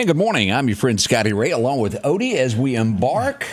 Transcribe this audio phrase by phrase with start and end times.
[0.00, 0.50] And good morning.
[0.50, 3.46] I'm your friend Scotty Ray, along with Odie, as we embark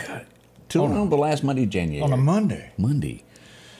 [0.70, 2.02] to On the last Monday of January.
[2.02, 2.72] On a Monday.
[2.78, 3.26] Monday.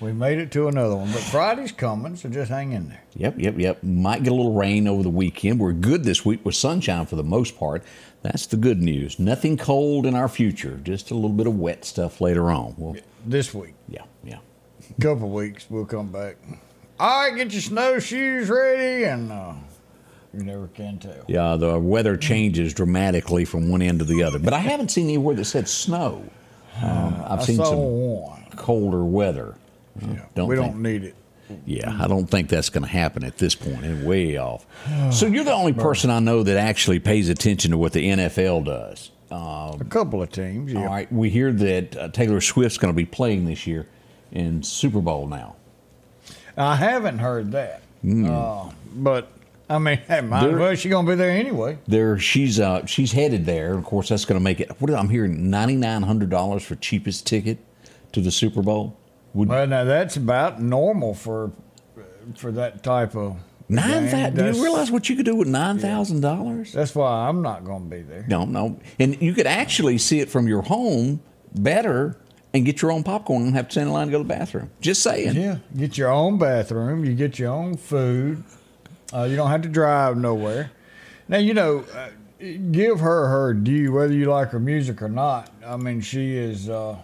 [0.02, 3.02] We made it to another one, but Friday's coming, so just hang in there.
[3.16, 3.84] Yep, yep, yep.
[3.84, 5.62] Might get a little rain over the weekend.
[5.62, 7.86] We're good this week with sunshine for the most part.
[8.22, 9.18] That's the good news.
[9.18, 10.78] Nothing cold in our future.
[10.84, 12.76] Just a little bit of wet stuff later on.
[12.78, 14.40] Well, This week, yeah, yeah.
[15.00, 16.36] couple weeks, we'll come back.
[17.00, 19.54] All right, get your snowshoes ready, and uh,
[20.38, 21.26] you never can tell.
[21.28, 24.40] Yeah, the weather changes dramatically from one end to the other.
[24.40, 26.24] But I haven't seen anywhere that said snow.
[26.82, 28.46] Um, I've I seen some one.
[28.56, 29.56] colder weather.
[30.02, 31.16] Uh, don't we think- don't need it.
[31.66, 33.86] Yeah, I don't think that's going to happen at this point.
[33.86, 34.66] It's way off.
[35.14, 38.66] So you're the only person I know that actually pays attention to what the NFL
[38.66, 39.12] does.
[39.32, 40.80] Um, A couple of teams, yeah.
[40.82, 43.88] All right, we hear that uh, Taylor Swift's going to be playing this year
[44.34, 45.56] in Super Bowl now.
[46.58, 49.30] I haven't heard that, uh, but
[49.70, 50.60] I mean, hey, might as Hmm.
[50.60, 51.78] Well she gonna be there anyway.
[51.88, 53.78] There, she's uh, she's headed there.
[53.78, 54.72] Of course, that's going to make it.
[54.80, 57.58] What I'm hearing, ninety nine hundred dollars for cheapest ticket
[58.14, 58.98] to the Super Bowl.
[59.34, 61.52] Would Well, now that's about normal for
[62.36, 63.38] for that type of
[63.70, 66.72] nine Do you realize what you could do with nine thousand dollars?
[66.72, 68.26] That's why I'm not gonna be there.
[68.28, 68.80] No, no.
[69.00, 71.22] And you could actually see it from your home
[71.54, 72.18] better
[72.54, 74.34] and get your own popcorn and have to stand in line to go to the
[74.34, 74.72] bathroom.
[74.80, 75.36] Just saying.
[75.36, 77.04] Yeah, get your own bathroom.
[77.04, 78.44] You get your own food.
[79.14, 80.72] Uh, you don't have to drive nowhere.
[81.28, 82.10] Now you know, uh,
[82.72, 85.50] give her her due, whether you like her music or not.
[85.66, 86.98] I mean, she is uh,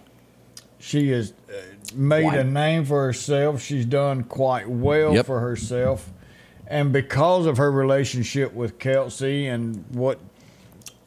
[0.78, 1.52] she has uh,
[1.94, 3.60] made a name for herself.
[3.62, 5.26] She's done quite well Yep.
[5.26, 6.12] for herself,
[6.66, 10.18] and because of her relationship with Kelce and what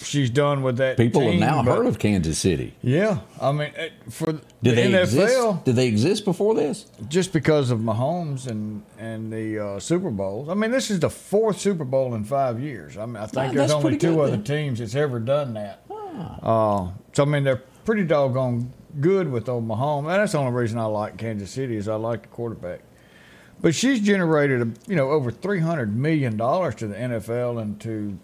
[0.07, 2.73] she's done with that People have now heard of Kansas City.
[2.81, 3.71] Yeah, I mean,
[4.09, 5.65] for Did the they NFL, exist?
[5.65, 6.85] Did they exist before this?
[7.09, 10.49] just because of Mahomes and and the uh, Super Bowls.
[10.49, 12.97] I mean, this is the fourth Super Bowl in five years.
[12.97, 14.43] I mean, I think Ah, there's only two other then.
[14.43, 15.83] teams that's ever done that.
[16.41, 19.99] Uh, so I mean, they're pretty doggone good with old Mahomes.
[19.99, 22.79] And that's the only reason I like Kansas City is I like the quarterback.
[23.61, 28.17] But she's generated, you know, over three hundred million dollars to the NFL and to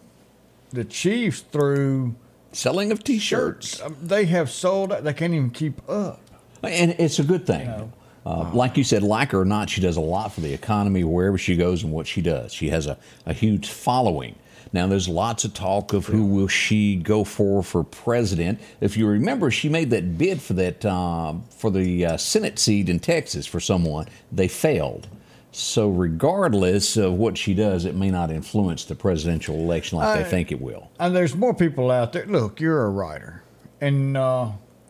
[0.74, 2.16] the Chiefs through
[2.52, 4.92] Selling of T-shirts, Um, They have sold.
[5.02, 6.20] They can't even keep up.
[6.64, 7.66] and it's a good thing.
[7.68, 7.92] know.
[8.26, 11.04] Uh, like you said, like her or not, she does a lot for the economy
[11.04, 12.54] wherever she goes and what she does.
[12.54, 14.36] She has a, a huge following.
[14.72, 18.60] Now, there's lots of talk of who will she go for for president.
[18.82, 22.88] If you remember, she made that bid for that uh, for the uh, Senate seat
[22.90, 24.08] in Texas for someone.
[24.32, 25.08] They failed.
[25.56, 30.28] So, regardless of what she does, it may not influence the presidential election like they
[30.30, 30.90] think it will.
[31.00, 32.26] And there's more people out there.
[32.26, 33.44] Look, you're a writer,
[33.80, 34.50] and uh,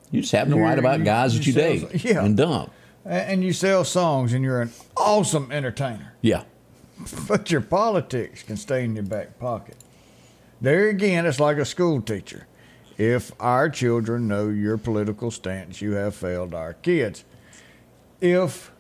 [0.09, 2.23] You just happen to write about you- guys that you you sell- date yeah.
[2.23, 2.71] and dump.
[3.05, 6.13] and you sell songs, and you're an awesome entertainer.
[6.21, 6.43] Yeah.
[7.27, 9.75] But your politics can stay in your back pocket.
[10.61, 12.47] There again, it's like a school teacher.
[12.97, 17.25] If our children know your political stance, you have failed our kids.
[18.21, 18.71] If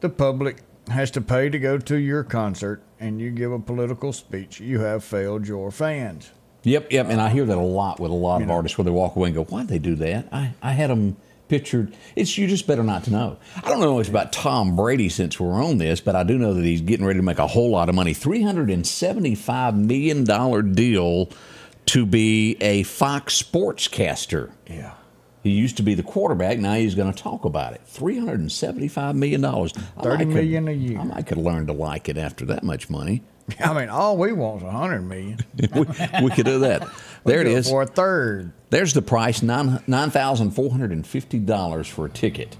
[0.00, 4.12] the public has to pay to go to your concert and you give a political
[4.12, 6.30] speech, you have failed your fans.
[6.62, 7.06] Yep, yep.
[7.08, 8.54] And I hear that a lot with a lot of know.
[8.54, 10.28] artists where they walk away and go, why'd they do that?
[10.30, 11.16] I, I had them
[11.48, 11.94] pictured.
[12.14, 13.38] It's you just better not to know.
[13.56, 16.54] I don't know much about Tom Brady since we're on this, but I do know
[16.54, 18.14] that he's getting ready to make a whole lot of money.
[18.14, 21.28] $375 million deal
[21.86, 24.52] to be a Fox sportscaster.
[24.68, 24.92] Yeah.
[25.42, 26.58] He used to be the quarterback.
[26.58, 27.80] Now he's going to talk about it.
[27.86, 29.72] Three hundred and seventy-five million dollars.
[29.98, 30.98] $30 million a year.
[30.98, 33.22] I might could learn to like it after that much money.
[33.60, 35.38] I mean, all we want is a hundred million.
[35.74, 35.80] we,
[36.22, 36.86] we could do that.
[37.22, 37.68] There it is.
[37.68, 38.50] For a third.
[38.70, 42.56] There's the price nine nine thousand four hundred and fifty dollars for a ticket.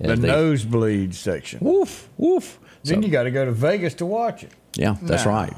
[0.00, 1.58] The they- nosebleed section.
[1.60, 2.58] Woof woof.
[2.84, 4.50] Then So, you got to go to Vegas to watch it.
[4.76, 5.30] yeah, that's No.
[5.30, 5.52] right.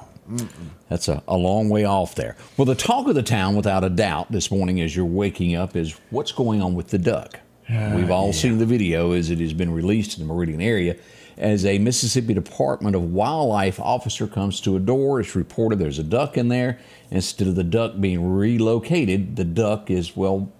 [0.88, 2.36] That's a, a long way off there.
[2.56, 5.76] Well, the talk of the town, without a doubt, this morning as you're waking up
[5.76, 7.40] is what's going on with the duck.
[7.68, 10.96] We've all seen the video as it has been released in the Meridian area.
[11.36, 16.04] As a Mississippi Department of Wildlife officer comes to a door, it's reported there's a
[16.04, 16.78] duck in there.
[17.10, 20.52] Instead of the duck being relocated, the duck is, well,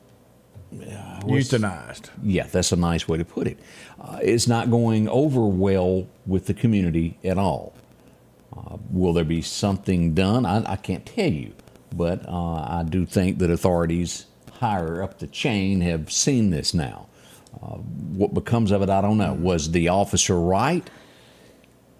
[0.72, 2.10] Euthanized.
[2.22, 3.58] yeah, that's a nice way to put it.
[4.00, 7.74] Uh, it's not going over well with the community at all.
[8.56, 10.46] Uh, will there be something done?
[10.46, 11.52] I, I can't tell you,
[11.94, 17.06] but uh, I do think that authorities higher up the chain have seen this now.
[17.54, 19.34] Uh, what becomes of it, I don't know.
[19.34, 20.88] Was the officer right?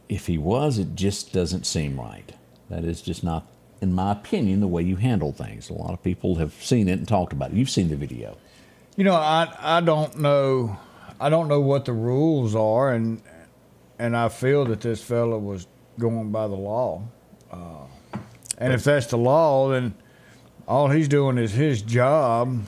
[0.09, 2.33] If he was, it just doesn't seem right.
[2.71, 3.47] That is just not,
[3.81, 5.71] in my opinion, the way you handle things.
[5.71, 7.56] A lot of people have seen it and talked about it.
[7.56, 8.37] You've seen the video.
[8.97, 10.79] You know, I I don't know,
[11.21, 13.23] I don't know what the rules are, and
[13.99, 15.67] and I feel that this fella was
[15.99, 17.02] going by the law.
[17.50, 17.87] Uh,
[18.58, 19.94] and if that's the law, then
[20.67, 22.62] all he's doing is his job.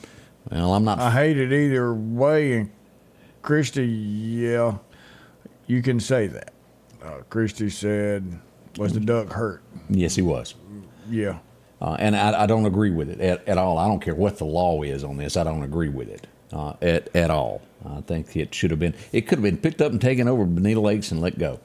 [0.50, 0.98] Well, I'm not.
[0.98, 2.52] I hate it either way.
[2.54, 2.70] And
[3.42, 4.78] Christy, yeah,
[5.66, 6.52] you can say that.
[7.02, 8.38] Uh, Christy said,
[8.78, 10.54] "Was the duck hurt?" yes, he was.
[11.08, 11.38] Yeah,
[11.80, 13.78] Uh, and I, I don't agree with it at, at all.
[13.78, 15.36] I don't care what the law is on this.
[15.36, 17.62] I don't agree with it uh, at, at all.
[17.88, 20.44] I think it should have been, it could have been picked up and taken over
[20.44, 21.60] Bonita Lakes and let go.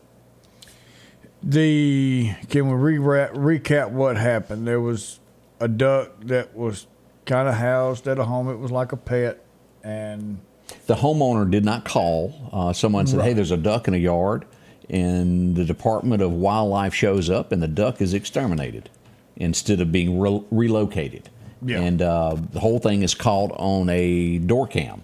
[1.44, 4.68] The can we re- recap what happened?
[4.68, 5.20] There was
[5.60, 6.88] a duck that was
[7.26, 8.50] kind of housed at a home.
[8.50, 9.44] It was like a pet,
[9.84, 10.40] and
[10.88, 12.50] The homeowner did not call.
[12.52, 14.46] Uh, someone said, hey, there's a duck in a yard.
[14.90, 18.90] And the Department of Wildlife shows up and the duck is exterminated
[19.38, 21.30] instead of being re- relocated.
[21.62, 21.80] Yeah.
[21.80, 25.04] And uh, the whole thing is caught on a door cam.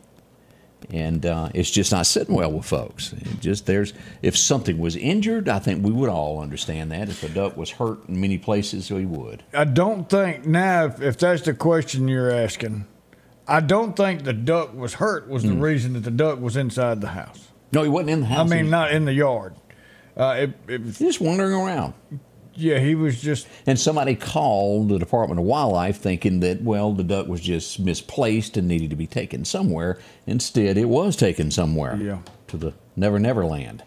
[0.89, 3.13] And uh, it's just not sitting well with folks.
[3.13, 7.09] It just there's if something was injured, I think we would all understand that.
[7.09, 9.43] If a duck was hurt in many places, we would.
[9.53, 12.85] I don't think now, if, if that's the question you're asking,
[13.47, 17.01] I don't think the duck was hurt was the reason that the duck was inside
[17.01, 17.47] the house.
[17.71, 18.51] No, he wasn't in the house.
[18.51, 19.55] I mean, not in the yard.
[20.15, 21.93] Uh, it, it he was just wandering around.
[22.57, 27.03] Yeah, he was just And somebody called the Department of Wildlife thinking that, well, the
[27.03, 29.99] duck was just misplaced and needed to be taken somewhere.
[30.25, 32.19] Instead, it was taken somewhere Yeah.
[32.47, 33.83] to the Never Never Land.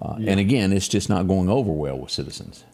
[0.00, 2.64] Uh, And again, it's just not going over well with citizens.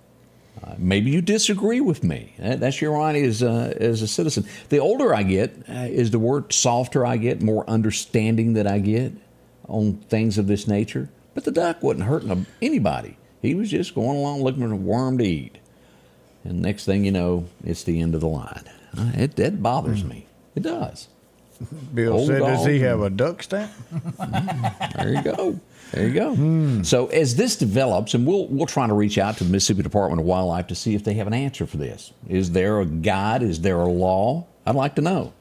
[0.64, 2.32] Uh, maybe you disagree with me.
[2.38, 4.44] That- That's your right as, uh, as a citizen.
[4.70, 8.78] The older I get, uh, is the word softer I get, more understanding that I
[8.78, 9.12] get
[9.68, 11.10] on things of this nature.
[11.34, 13.16] But the duck wasn't hurting anybody.
[13.46, 15.58] He was just going along looking for a worm to eat.
[16.44, 18.64] And next thing you know, it's the end of the line.
[18.96, 20.26] Uh, It, that bothers me.
[20.54, 21.08] It does.
[21.94, 23.72] Bill Old said, "Does he have a duck stamp?"
[24.96, 25.60] There you go.
[25.92, 26.82] There you go.
[26.82, 30.20] So as this develops, and we'll we'll try to reach out to the Mississippi Department
[30.20, 32.12] of Wildlife to see if they have an answer for this.
[32.28, 33.42] Is there a guide?
[33.42, 34.46] Is there a law?
[34.66, 35.32] I'd like to know.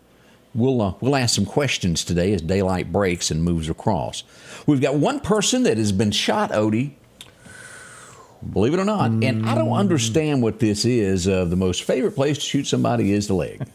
[0.54, 4.24] We'll uh, we'll ask some questions today as daylight breaks and moves across.
[4.66, 6.92] We've got one person that has been shot, Odie.
[8.52, 11.28] Believe it or not, and I don't understand what this is.
[11.28, 13.66] Uh, the most favorite place to shoot somebody is the leg.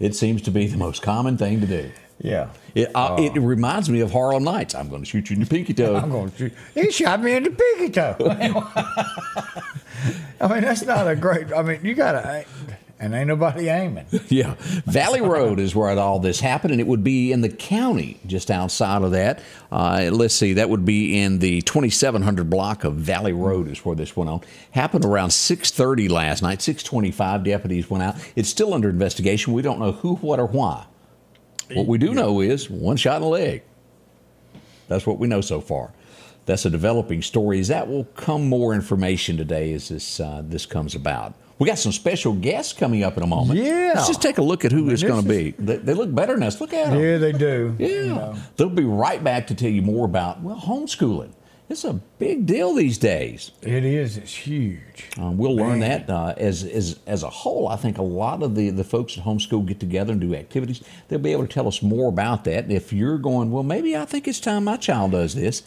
[0.00, 1.90] It seems to be the most common thing to do.
[2.20, 4.74] Yeah, It, uh, it reminds me of Harlem Nights.
[4.74, 5.96] I'm going to shoot you in your pinky toe.
[5.96, 6.52] I'm going to shoot.
[6.72, 8.16] He shot me in the pinky toe.
[10.40, 11.52] I mean, that's not a great.
[11.52, 12.44] I mean, you gotta,
[13.04, 14.06] and ain't nobody aiming.
[14.28, 14.54] yeah.
[14.86, 18.50] Valley Road is where all this happened, and it would be in the county just
[18.50, 19.40] outside of that.
[19.70, 23.94] Uh, let's see, that would be in the 2700 block of Valley Road is where
[23.94, 24.40] this went on.
[24.70, 26.60] Happened around 6:30 last night.
[26.60, 28.16] 6:25 deputies went out.
[28.34, 29.52] It's still under investigation.
[29.52, 30.86] We don't know who, what, or why.
[31.74, 33.62] What we do know is one shot in the leg.
[34.88, 35.92] That's what we know so far.
[36.46, 37.58] That's a developing story.
[37.58, 41.34] As that will come more information today as this uh, this comes about.
[41.58, 43.60] We got some special guests coming up in a moment.
[43.60, 43.92] Yeah.
[43.94, 45.52] Let's just take a look at who it's going to be.
[45.52, 46.60] They, they look better than us.
[46.60, 47.00] Look at them.
[47.00, 47.76] Yeah, they do.
[47.78, 47.88] Yeah.
[47.88, 48.34] You know.
[48.56, 51.32] They'll be right back to tell you more about, well, homeschooling.
[51.68, 53.50] It's a big deal these days.
[53.62, 54.18] It is.
[54.18, 55.08] It's huge.
[55.18, 57.68] Uh, we'll learn that uh, as, as as a whole.
[57.68, 60.82] I think a lot of the, the folks at homeschool get together and do activities.
[61.08, 62.64] They'll be able to tell us more about that.
[62.64, 65.62] And if you're going, well, maybe I think it's time my child does this,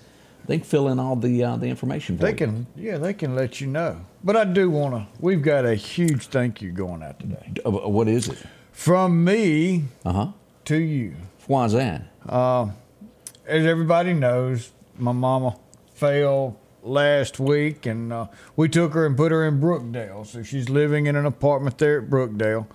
[0.46, 2.36] they can fill in all the uh, the information for They you.
[2.36, 2.68] can.
[2.76, 4.02] Yeah, they can let you know.
[4.28, 5.08] But I do want to.
[5.22, 8.38] We've got a huge thank you going out today Uh, what is it?
[8.74, 10.28] from me Uh huh.
[10.66, 11.16] to you.
[11.48, 12.02] Why is that?
[12.30, 15.56] as everybody knows, my mama
[15.94, 20.26] fell last week, and uh, we took her and put her in Brookdale.
[20.28, 22.68] So she's living in an apartment there at Brookdale.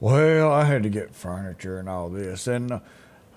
[0.00, 2.80] Well, I had to get furniture and all this, and uh,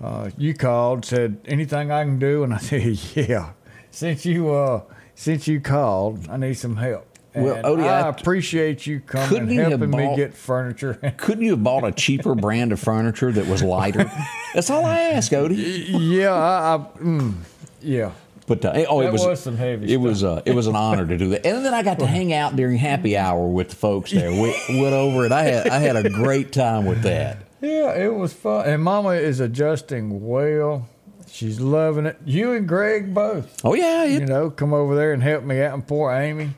[0.02, 2.82] uh, you called, said anything I can do, and I said,
[3.14, 3.50] yeah.
[3.90, 4.80] Since you uh,
[5.14, 7.09] since you called, I need some help.
[7.34, 10.94] Well, And Odie, I I- appreciate you coming and helping me get furniture.
[11.16, 14.10] Couldn't you have bought a cheaper brand of furniture that was lighter?
[14.54, 15.86] That's all I ask, Odie.
[15.88, 17.34] yeah, I, I mm,
[17.80, 18.12] yeah.
[18.46, 20.02] But uh, oh, it was, was some heavy It stuff.
[20.02, 22.32] was uh, it was an honor to do that, and then I got to hang
[22.32, 24.32] out during happy hour with the folks there.
[24.32, 25.30] We went over it.
[25.30, 27.38] I had I had a great time with that.
[27.60, 28.66] Yeah, it was fun.
[28.68, 30.88] And Mama is adjusting well.
[31.30, 32.18] She's loving it.
[32.24, 33.60] You and Greg both.
[33.64, 35.74] Oh yeah, it, You know, come over there and help me out.
[35.74, 36.50] And poor Amy,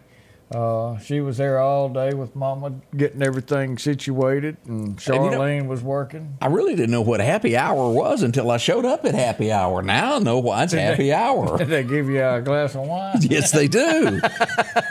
[0.54, 5.66] uh, she was there all day with Mama getting everything situated, and you know- Charlene
[5.66, 6.36] was working.
[6.40, 9.82] I really didn't know what happy hour was until I showed up at happy hour.
[9.82, 11.58] Now I know why it's happy hour.
[11.62, 13.16] Did they give you a glass of wine?
[13.20, 14.20] yes, they do.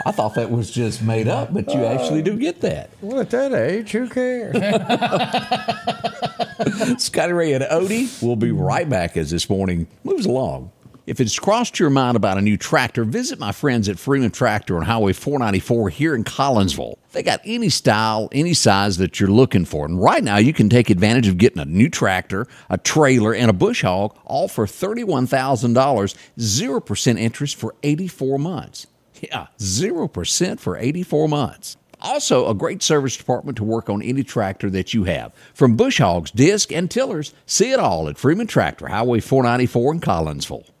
[0.04, 2.90] I thought that was just made up, but you actually do get that.
[3.00, 4.56] well, at that age, who cares?
[7.02, 10.70] Scotty Ray and Odie will be right back as this morning moves along.
[11.04, 14.76] If it's crossed your mind about a new tractor, visit my friends at Freeman Tractor
[14.76, 16.94] on Highway 494 here in Collinsville.
[17.10, 19.84] They got any style, any size that you're looking for.
[19.84, 23.50] And right now, you can take advantage of getting a new tractor, a trailer, and
[23.50, 28.86] a bush hog all for $31,000, 0% interest for 84 months.
[29.20, 31.76] Yeah, 0% for 84 months.
[32.00, 35.32] Also, a great service department to work on any tractor that you have.
[35.52, 40.00] From bush hogs, disc, and tillers, see it all at Freeman Tractor, Highway 494 in
[40.00, 40.71] Collinsville.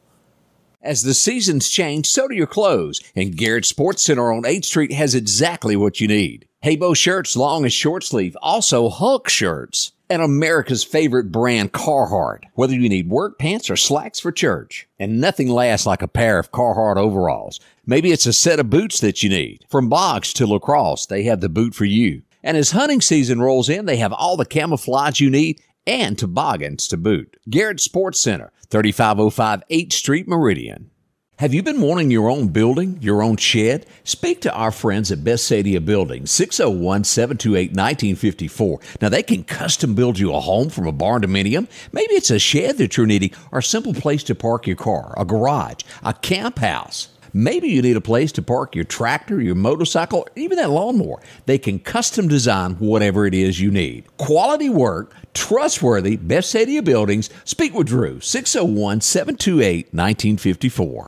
[0.84, 4.92] As the seasons change, so do your clothes, and Garrett Sports Center on 8th Street
[4.92, 6.48] has exactly what you need.
[6.64, 12.42] Haybo shirts, long and short sleeve, also Hulk shirts, and America's favorite brand, Carhartt.
[12.54, 16.40] Whether you need work pants or slacks for church, and nothing lasts like a pair
[16.40, 17.60] of Carhartt overalls.
[17.86, 19.64] Maybe it's a set of boots that you need.
[19.70, 22.22] From box to lacrosse, they have the boot for you.
[22.42, 26.88] And as hunting season rolls in, they have all the camouflage you need and toboggans
[26.88, 27.36] to boot.
[27.48, 30.90] Garrett Sports Center, 3505 8th Street Meridian.
[31.38, 33.84] Have you been wanting your own building, your own shed?
[34.02, 38.80] Speak to our friends at Best Sadia Building, 601 728 1954.
[39.02, 41.68] Now, they can custom build you a home from a barndominium.
[41.92, 45.12] Maybe it's a shed that you're needing, or a simple place to park your car,
[45.18, 47.08] a garage, a camp house.
[47.32, 51.22] Maybe you need a place to park your tractor, your motorcycle, even that lawnmower.
[51.46, 54.04] They can custom design whatever it is you need.
[54.18, 57.30] Quality work, trustworthy, Best Sadia Buildings.
[57.44, 61.06] Speak with Drew, 601 728 1954.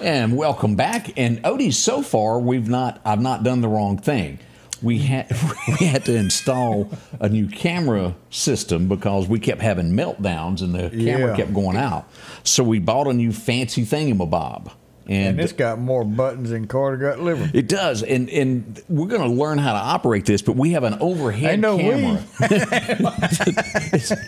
[0.00, 1.16] And welcome back.
[1.16, 4.38] And Odie, so far we've not I've not done the wrong thing.
[4.84, 5.26] We had
[5.80, 10.90] we had to install a new camera system because we kept having meltdowns and the
[10.90, 11.36] camera Yeah.
[11.36, 12.08] kept going out.
[12.44, 14.70] So we bought a new fancy thingamabob.
[15.06, 17.50] And And, it's got more buttons than Carter got liver.
[17.52, 20.40] it does, and and we're going to learn how to operate this.
[20.40, 22.24] But we have an overhead no camera.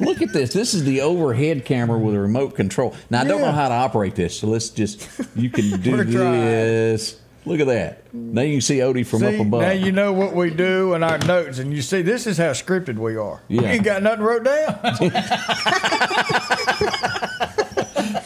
[0.00, 0.52] Look at this.
[0.52, 2.94] This is the overhead camera with a remote control.
[3.08, 6.04] Now I don't know how to operate this, so let's just you can do We're
[6.04, 6.98] trying.
[7.46, 8.12] Look at that.
[8.12, 9.60] Now you can see Odie from up above.
[9.62, 12.50] now you know what we do in our notes, and you see this is how
[12.50, 13.40] scripted we are.
[13.48, 13.70] We Yeah.
[13.70, 14.78] ain't got nothing wrote down.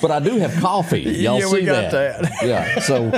[0.00, 1.00] but I do have coffee.
[1.02, 2.22] Y'all Yeah, see we got that?
[2.22, 2.42] that.
[2.46, 2.80] yeah.
[2.80, 3.10] So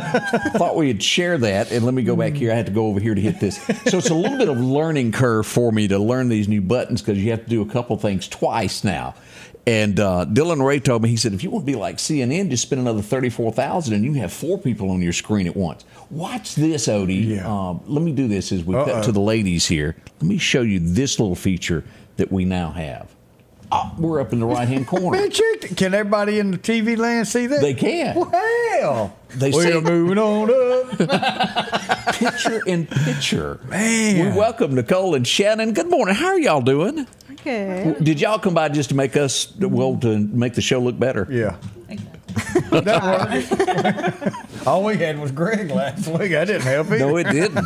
[0.59, 1.71] thought we'd share that.
[1.71, 2.51] And let me go back here.
[2.51, 3.57] I had to go over here to hit this.
[3.87, 7.01] So it's a little bit of learning curve for me to learn these new buttons
[7.01, 9.15] because you have to do a couple things twice now.
[9.66, 12.50] And uh, Dylan Ray told me he said if you want to be like CNN,
[12.50, 15.54] just spend another thirty four thousand, and you have four people on your screen at
[15.54, 15.85] once.
[16.11, 17.37] Watch this, Odie.
[17.37, 17.47] Yeah.
[17.47, 18.85] Um, let me do this as we Uh-oh.
[18.87, 19.95] cut to the ladies here.
[20.21, 21.85] Let me show you this little feature
[22.16, 23.09] that we now have.
[23.71, 25.16] Ah, we're up in the right hand corner.
[25.16, 25.76] Man, check.
[25.76, 27.61] Can everybody in the TV land see that?
[27.61, 28.16] They can.
[28.16, 30.99] Well, They we're say- moving on up.
[32.16, 33.61] picture in picture.
[33.69, 34.33] Man.
[34.33, 35.73] We welcome Nicole and Shannon.
[35.73, 36.16] Good morning.
[36.16, 37.07] How are y'all doing?
[37.45, 38.05] Good.
[38.05, 41.27] Did y'all come by just to make us well to make the show look better?
[41.31, 41.57] Yeah.
[42.71, 44.67] that worked.
[44.67, 46.33] All we had was Greg last week.
[46.33, 46.99] I didn't help either.
[47.01, 47.59] No, it didn't.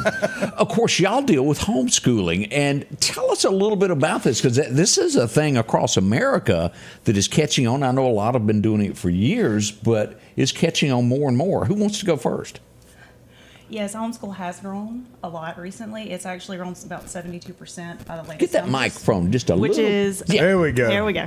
[0.54, 4.56] of course, y'all deal with homeschooling, and tell us a little bit about this because
[4.56, 6.73] this is a thing across America
[7.04, 7.83] that is catching on.
[7.83, 11.28] I know a lot have been doing it for years, but it's catching on more
[11.28, 11.66] and more.
[11.66, 12.61] Who wants to go first?
[13.68, 16.11] Yes, homeschool has grown a lot recently.
[16.12, 19.73] It's actually grown about 72% by the latest Get that numbers, microphone just a Which
[19.76, 19.85] little.
[19.85, 20.42] is, Yeah.
[20.42, 20.87] There we go.
[20.88, 21.26] there we go.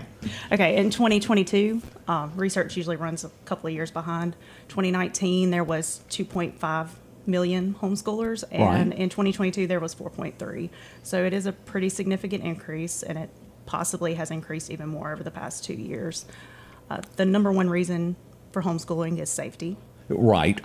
[0.51, 4.35] Okay, in 2022, um, research usually runs a couple of years behind.
[4.69, 6.87] 2019, there was 2.5
[7.25, 8.99] million homeschoolers, and Right.
[8.99, 10.69] in 2022, there was 4.3.
[11.03, 13.29] So it is a pretty significant increase, and it
[13.65, 16.25] possibly has increased even more over the past two years.
[16.89, 18.15] Uh, the number one reason
[18.53, 19.75] for homeschooling is safety.
[20.07, 20.59] Right.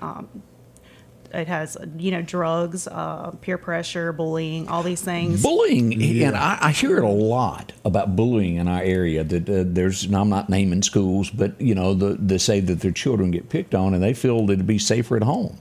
[1.35, 6.59] It has you know drugs uh, peer pressure bullying all these things Bullying, and I,
[6.61, 9.25] I hear it a lot about bullying in our area.
[9.25, 12.81] That uh, there's, and I'm not naming schools, but you know, the, they say that
[12.81, 15.59] their children get picked on, and they feel that it'd be safer at home.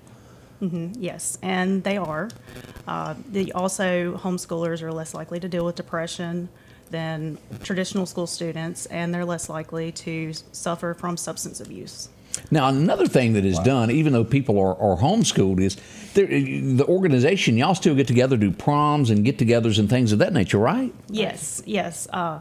[0.98, 2.30] yes and they are
[2.88, 6.48] uh, the also homeschoolers are less likely to deal with depression
[6.90, 12.08] than traditional school students and they're less likely to suffer from substance abuse
[12.50, 15.76] Now, another thing that is done, even though people are, are homeschooled, is
[16.14, 17.58] the organization.
[17.58, 20.94] Y'all still get together, do proms and get-togethers and things of that nature, right?
[21.10, 22.08] Yes, yes.
[22.12, 22.40] Uh,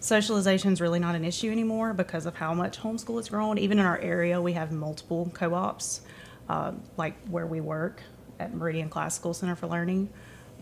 [0.00, 3.58] socialization is really not an issue anymore because of how much homeschool has grown.
[3.58, 6.00] Even in our area, we have multiple co-ops,
[6.48, 8.02] uh, like where we work
[8.40, 10.08] at Meridian Classical Center for Learning.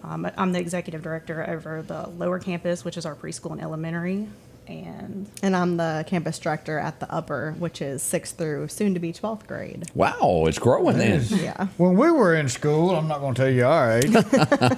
[0.02, 4.28] Um, I'm the executive director over the lower campus, which is our preschool and elementary,
[4.70, 9.00] and And I'm the campus director at the upper, which is sixth through soon to
[9.00, 9.84] be 12th grade.
[9.94, 11.24] Wow, it's growing then.
[11.28, 11.68] Yeah.
[11.76, 14.12] When we were in school, I'm not going to tell you our age.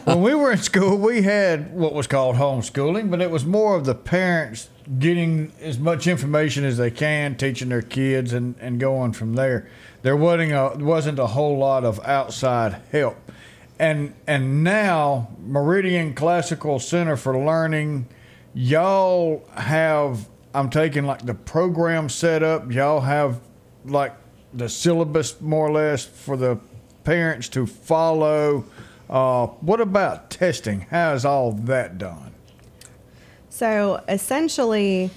[0.05, 3.77] when we were in school, we had what was called homeschooling, but it was more
[3.77, 4.69] of the parents
[4.99, 9.69] getting as much information as they can, teaching their kids, and, and going from there.
[10.03, 13.17] There wasn't a, wasn't a whole lot of outside help.
[13.79, 18.07] And and now Meridian Classical Center for Learning,
[18.55, 22.71] y'all have I'm taking like the program set up.
[22.71, 23.41] Y'all have
[23.85, 24.15] like
[24.53, 26.59] the syllabus more or less for the
[27.05, 28.65] parents to follow.
[29.09, 30.83] Uh, what about testing?
[30.91, 32.33] How is all that done?
[33.49, 35.11] So essentially,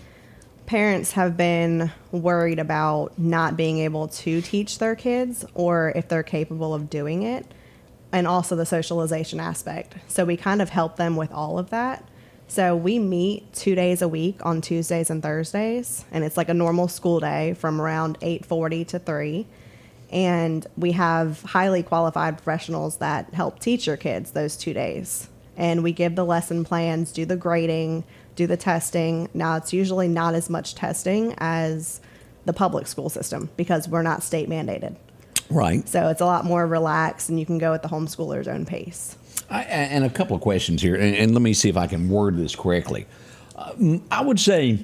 [0.65, 6.23] parents have been worried about not being able to teach their kids or if they're
[6.23, 7.45] capable of doing it,
[8.11, 9.95] and also the socialization aspect.
[10.07, 12.07] So we kind of help them with all of that.
[12.47, 16.53] So we meet two days a week on Tuesdays and Thursdays, and it's like a
[16.53, 19.47] normal school day from around 8:40 to 3.
[20.11, 25.27] And we have highly qualified professionals that help teach your kids those two days.
[25.57, 28.03] And we give the lesson plans, do the grading,
[28.35, 29.29] do the testing.
[29.33, 32.01] Now, it's usually not as much testing as
[32.45, 34.95] the public school system because we're not state mandated.
[35.49, 35.87] Right.
[35.87, 39.17] So it's a lot more relaxed and you can go at the homeschooler's own pace.
[39.49, 42.09] I, and a couple of questions here, and, and let me see if I can
[42.09, 43.05] word this correctly.
[43.55, 44.83] Uh, I would say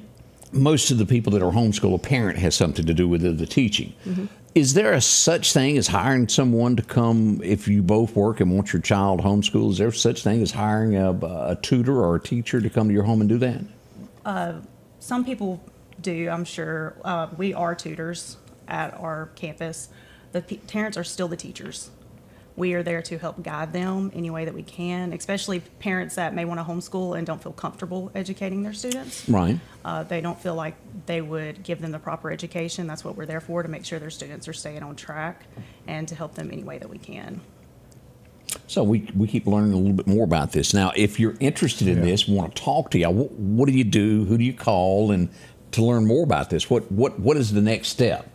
[0.52, 3.32] most of the people that are homeschool, a parent has something to do with the,
[3.32, 3.94] the teaching.
[4.54, 8.54] Is there a such thing as hiring someone to come if you both work and
[8.54, 9.72] want your child homeschooled?
[9.72, 12.94] Is there such thing as hiring a, a tutor or a teacher to come to
[12.94, 13.62] your home and do that?
[15.00, 15.64] some people
[16.02, 16.96] do, I'm sure.
[17.04, 18.38] Uh, we are tutors
[18.68, 19.90] at our campus.
[20.34, 21.90] The p- parents are still the teachers.
[22.62, 26.36] We are there to help guide them any way that we can, especially parents that
[26.36, 29.28] may want to homeschool and don't feel comfortable educating their students.
[29.28, 29.60] Right.
[29.84, 30.76] Uh, they don't feel like
[31.08, 32.86] they would give them the proper education.
[32.86, 35.48] That's what we're there for, to make sure their students are staying on track
[35.88, 37.42] and to help them any way that we can.
[38.68, 40.72] So we, we keep learning a little bit more about this.
[40.72, 42.12] Now, if you're interested in Yeah.
[42.12, 44.26] this, want to talk to you, what, what do you do?
[44.26, 45.10] Who do you call?
[45.10, 45.30] And
[45.72, 48.28] to learn more about this, what, what, what is the next step?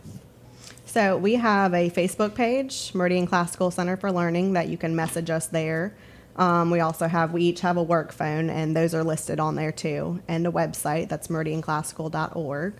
[0.97, 5.29] So we have a Facebook page, Meridian Classical Center for Learning, that you can message
[5.29, 5.93] us there.
[6.37, 9.53] Um, we also have, we each have a work phone, and those are listed on
[9.53, 12.73] there too, and a website that's meridianclassical.org.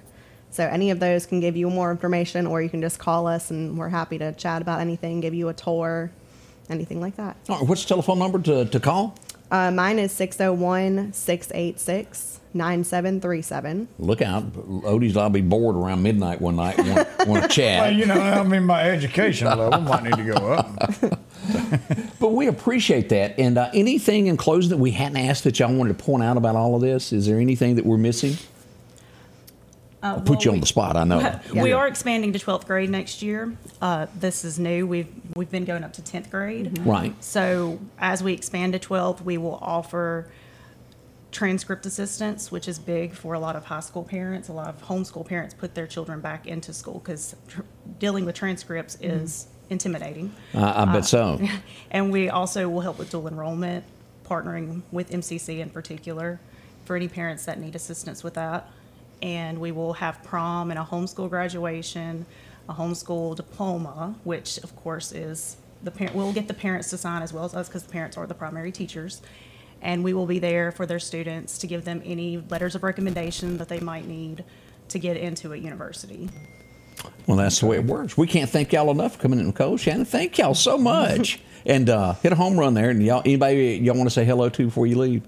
[0.49, 3.51] So any of those can give you more information, or you can just call us,
[3.51, 6.10] and we're happy to chat about anything, give you a tour,
[6.71, 7.38] anything like that.
[7.47, 9.15] All right, what's the telephone number to, to call?
[9.49, 13.88] Uh, mine is 601 686 9737.
[13.99, 14.43] Look out.
[14.83, 17.93] Odie's will be bored around midnight one night and want, want to Well, chat.
[17.95, 21.19] you know, I mean, my education level might need to go up.
[22.19, 23.38] But we appreciate that.
[23.39, 26.36] And uh, anything in closing that we hadn't asked that y'all wanted to point out
[26.36, 27.13] about all of this?
[27.13, 28.36] Is there anything that we're missing?
[30.03, 31.39] Uh, I'll put you well, on the spot, I know.
[31.53, 33.57] We are expanding to 12th grade next year.
[33.81, 34.86] Uh, this is new.
[34.86, 36.77] We've, we've been going up to 10th grade.
[36.86, 37.15] Right.
[37.23, 40.29] So as we expand to 12th, we will offer
[41.31, 44.49] transcript assistance, which is big for a lot of high school parents.
[44.49, 47.62] A lot of homeschool parents put their children back into school because tr-
[47.99, 50.33] dealing with transcripts is intimidating.
[50.53, 51.39] I, I bet so.
[51.91, 53.83] And we also will help with dual enrollment,
[54.25, 56.39] partnering with MCC in particular
[56.86, 58.69] for any parents that need assistance with that.
[59.21, 62.25] And we will have prom and a homeschool graduation,
[62.69, 67.21] a homeschool diploma, which of course is the parent, we'll get the parents to sign
[67.21, 69.21] as well as us because the parents are the primary teachers.
[69.82, 73.58] And we will be there for their students to give them any letters of recommendation
[73.58, 74.43] that they might need
[74.89, 76.30] to get into a university.
[77.27, 78.17] Well, that's the way it works.
[78.17, 79.77] We can't thank y'all enough for coming in, Nicole.
[79.77, 81.39] Shannon, thank y'all so much.
[81.65, 82.89] and uh, hit a home run there.
[82.89, 85.23] And y'all, anybody y'all want to say hello to before you leave?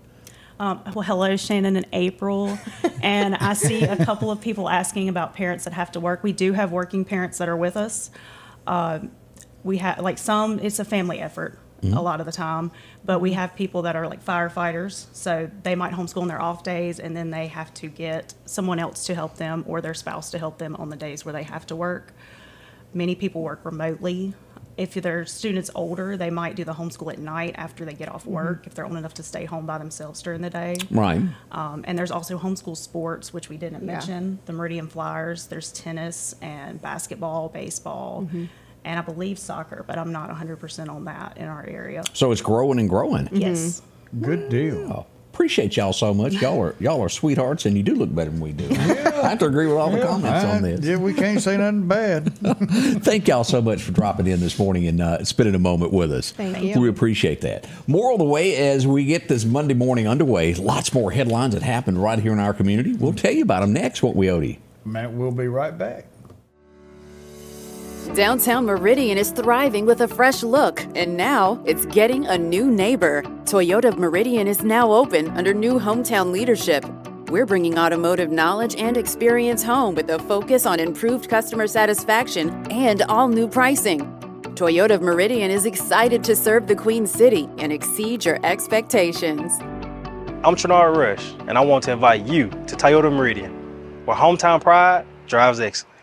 [0.59, 2.57] Um, well, hello, Shannon and April.
[3.01, 6.21] and I see a couple of people asking about parents that have to work.
[6.21, 8.11] We do have working parents that are with us.
[8.67, 9.11] Um
[9.63, 12.71] we have, like, some, it's a family effort a lot of the time,
[13.05, 15.05] but we have people that are like firefighters.
[15.13, 18.79] So they might homeschool on their off days and then they have to get someone
[18.79, 21.43] else to help them or their spouse to help them on the days where they
[21.43, 22.13] have to work.
[22.93, 24.33] Many people work remotely.
[24.79, 28.21] If their students older, they might do the homeschool at night after they get off
[28.21, 28.31] mm-hmm.
[28.31, 30.77] work, if they're old enough to stay home by themselves during the day.
[30.89, 31.21] Right.
[31.51, 33.91] Um, and there's also homeschool sports, which we didn't Yeah.
[33.91, 34.39] mention.
[34.45, 35.47] The Meridian Flyers.
[35.47, 38.45] There's tennis and basketball, baseball, mm-hmm.
[38.85, 42.03] and I believe soccer, but I'm not 100% on that in our area.
[42.13, 43.27] So it's growing and growing.
[43.33, 43.81] Yes.
[44.15, 44.25] Mm-hmm.
[44.25, 45.07] Good deal.
[45.33, 46.33] Appreciate y'all so much.
[46.33, 48.67] Y'all are y'all are sweethearts, and you do look better than we do.
[48.71, 50.81] I have to agree with all the comments on this.
[50.81, 52.33] Yeah, we can't say nothing bad.
[53.03, 56.11] Thank y'all so much for dropping in this morning and uh, spending a moment with
[56.11, 56.31] us.
[56.31, 56.81] Thank you.
[56.81, 57.67] We appreciate that.
[57.87, 60.53] More of the way as we get this Monday morning underway.
[60.55, 62.93] Lots more headlines that happened right here in our community.
[62.93, 64.03] We'll tell you about them next.
[64.03, 64.57] What we Odie.
[64.83, 66.05] Man, we'll be right back.
[68.15, 73.21] Downtown Meridian is thriving with a fresh look, and now it's getting a new neighbor.
[73.43, 76.83] Toyota Meridian is now open under new hometown leadership.
[77.29, 83.03] We're bringing automotive knowledge and experience home with a focus on improved customer satisfaction and
[83.03, 83.99] all new pricing.
[84.55, 89.59] Toyota of Meridian is excited to serve the Queen City and exceed your expectations.
[90.43, 95.05] I'm Trinard Rush, and I want to invite you to Toyota Meridian, where hometown pride
[95.27, 95.98] drives excellence.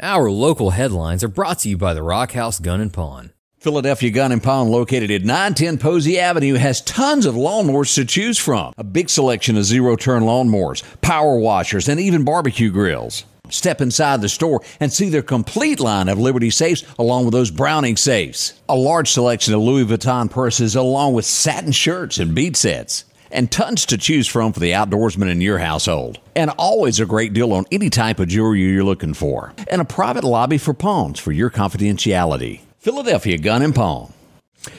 [0.00, 3.32] Our local headlines are brought to you by the Rock House Gun and Pawn.
[3.58, 8.38] Philadelphia Gun and Pawn, located at 910 Posey Avenue, has tons of lawnmowers to choose
[8.38, 8.72] from.
[8.78, 13.24] A big selection of zero turn lawnmowers, power washers, and even barbecue grills.
[13.50, 17.50] Step inside the store and see their complete line of Liberty safes along with those
[17.50, 18.52] Browning safes.
[18.68, 23.04] A large selection of Louis Vuitton purses along with satin shirts and bead sets.
[23.30, 26.18] And tons to choose from for the outdoorsman in your household.
[26.34, 29.52] And always a great deal on any type of jewelry you're looking for.
[29.68, 32.60] And a private lobby for pawns for your confidentiality.
[32.78, 34.12] Philadelphia Gun and Pawn.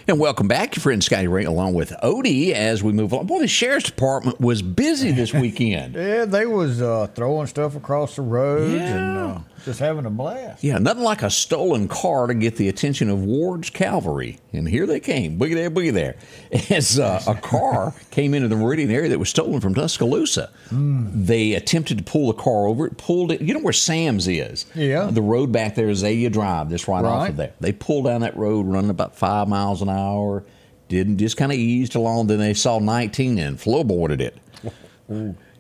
[0.08, 3.28] And welcome back, your friend Scotty Ray, along with Odie, as we move on.
[3.28, 5.96] Boy, the sheriff's department was busy this weekend.
[5.96, 10.64] Yeah, they was uh, throwing stuff across the roads and uh, just having a blast.
[10.64, 14.40] yeah, nothing like a stolen car to get the attention of Ward's Cavalry.
[14.52, 15.38] And here they came.
[15.38, 16.16] Boogie there, boogie there.
[16.76, 20.50] As uh, a car came into the Meridian area that was stolen from Tuscaloosa.
[20.72, 22.88] They attempted to pull the car over.
[22.88, 23.42] It pulled it.
[23.42, 24.66] You know where Sam's is?
[24.74, 25.10] Yeah.
[25.12, 27.54] The road back there is Azalea Drive, just right, off of there.
[27.60, 30.44] They pulled down that road running about five miles an hour.
[30.88, 32.28] Didn't just kind of eased along.
[32.28, 34.38] Then they saw 19 and flowboarded it.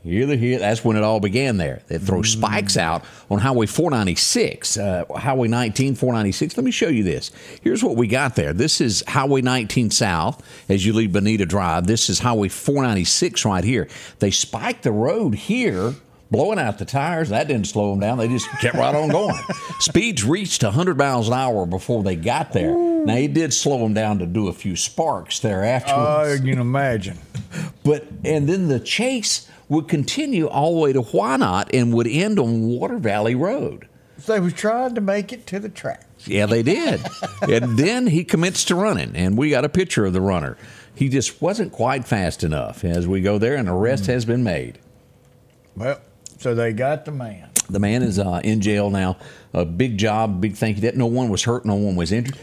[0.03, 0.59] Here the here.
[0.59, 1.57] That's when it all began.
[1.57, 6.55] There, they throw spikes out on Highway 496, uh, Highway 19, 496.
[6.55, 7.31] Let me show you this.
[7.61, 8.53] Here's what we got there.
[8.53, 11.85] This is Highway 19 South as you leave Bonita Drive.
[11.87, 13.89] This is Highway 496 right here.
[14.19, 15.95] They spiked the road here.
[16.31, 18.19] Blowing out the tires, that didn't slow them down.
[18.19, 19.35] They just kept right on going.
[19.79, 22.69] Speeds reached 100 miles an hour before they got there.
[23.05, 26.31] Now, he did slow him down to do a few sparks there afterwards.
[26.31, 27.17] Uh, you can imagine.
[27.83, 32.37] But and then the chase would continue all the way to Whynot and would end
[32.37, 33.87] on Water Valley Road.
[34.27, 36.05] They were trying to make it to the track.
[36.25, 37.01] Yeah, they did.
[37.41, 40.57] and then he commenced to running, and we got a picture of the runner.
[40.93, 42.83] He just wasn't quite fast enough.
[42.83, 44.79] As we go there, and arrest has been made.
[45.75, 46.01] Well,
[46.37, 47.49] so they got the man.
[47.69, 49.17] The man is uh, in jail now.
[49.53, 50.81] A big job, big thank you.
[50.81, 52.37] That no one was hurt, no one was injured.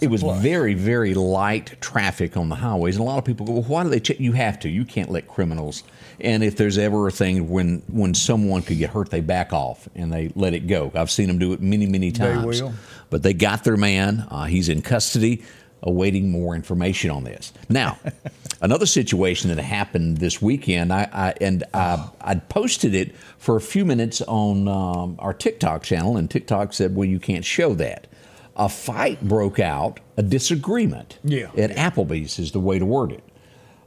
[0.00, 0.42] It was plus.
[0.42, 3.82] very, very light traffic on the highways, and a lot of people go, "Well, why
[3.82, 4.68] do they check?" You have to.
[4.68, 5.82] You can't let criminals.
[6.20, 9.88] And if there's ever a thing when when someone could get hurt, they back off
[9.94, 10.92] and they let it go.
[10.94, 12.58] I've seen them do it many, many times.
[12.58, 12.74] They will.
[13.10, 14.26] But they got their man.
[14.30, 15.42] Uh, he's in custody,
[15.82, 17.52] awaiting more information on this.
[17.68, 17.98] Now,
[18.60, 23.60] another situation that happened this weekend, I, I and I, I posted it for a
[23.60, 28.06] few minutes on um, our TikTok channel, and TikTok said, "Well, you can't show that."
[28.56, 31.50] A fight broke out, a disagreement Yeah.
[31.56, 33.24] at Applebee's is the way to word it.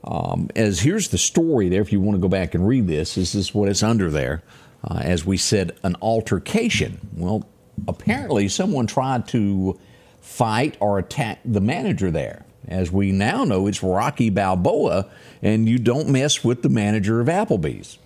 [0.03, 3.15] Um, as here's the story there, if you want to go back and read this,
[3.15, 4.43] this is what it's under there.
[4.83, 6.99] Uh, as we said, an altercation.
[7.15, 7.45] Well,
[7.87, 9.79] apparently someone tried to
[10.21, 12.45] fight or attack the manager there.
[12.67, 15.07] As we now know, it's Rocky Balboa,
[15.41, 17.97] and you don't mess with the manager of Applebee's.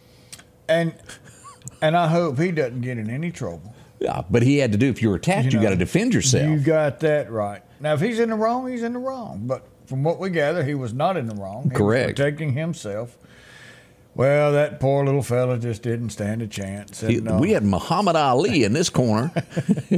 [0.69, 0.93] And
[1.81, 3.70] and I hope he doesn't get in any trouble.
[4.01, 4.89] Yeah, but he had to do.
[4.89, 6.49] If you're attacked, you, know, got to defend yourself.
[6.49, 7.61] You got that right.
[7.79, 9.43] Now, if he's in the wrong, he's in the wrong.
[9.45, 11.63] But from what we gather, he was not in the wrong.
[11.63, 12.17] He was Correct.
[12.17, 13.15] protecting himself.
[14.15, 17.01] Well, that poor little fella just didn't stand a chance.
[17.03, 19.31] And, uh, we had Muhammad Ali in this corner,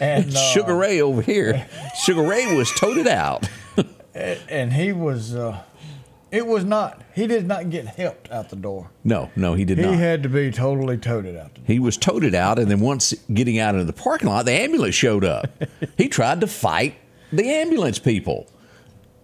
[0.00, 1.68] and, uh, Sugar Ray over here.
[2.04, 3.48] Sugar Ray was toted out.
[4.14, 5.34] and he was.
[5.34, 5.60] Uh,
[6.32, 7.02] it was not.
[7.14, 8.90] He did not get helped out the door.
[9.04, 9.94] No, no, he did He not.
[9.94, 11.66] He had to be totally toted out the door.
[11.66, 14.94] He was toted out, and then once getting out into the parking lot, the ambulance
[14.94, 15.50] showed up.
[15.98, 16.94] he tried to fight
[17.32, 18.48] the ambulance people.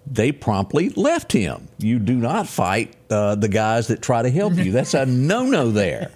[0.06, 1.68] They promptly left him.
[1.78, 4.70] You do not fight uh, the guys that try to help you.
[4.70, 6.10] That's a no no there.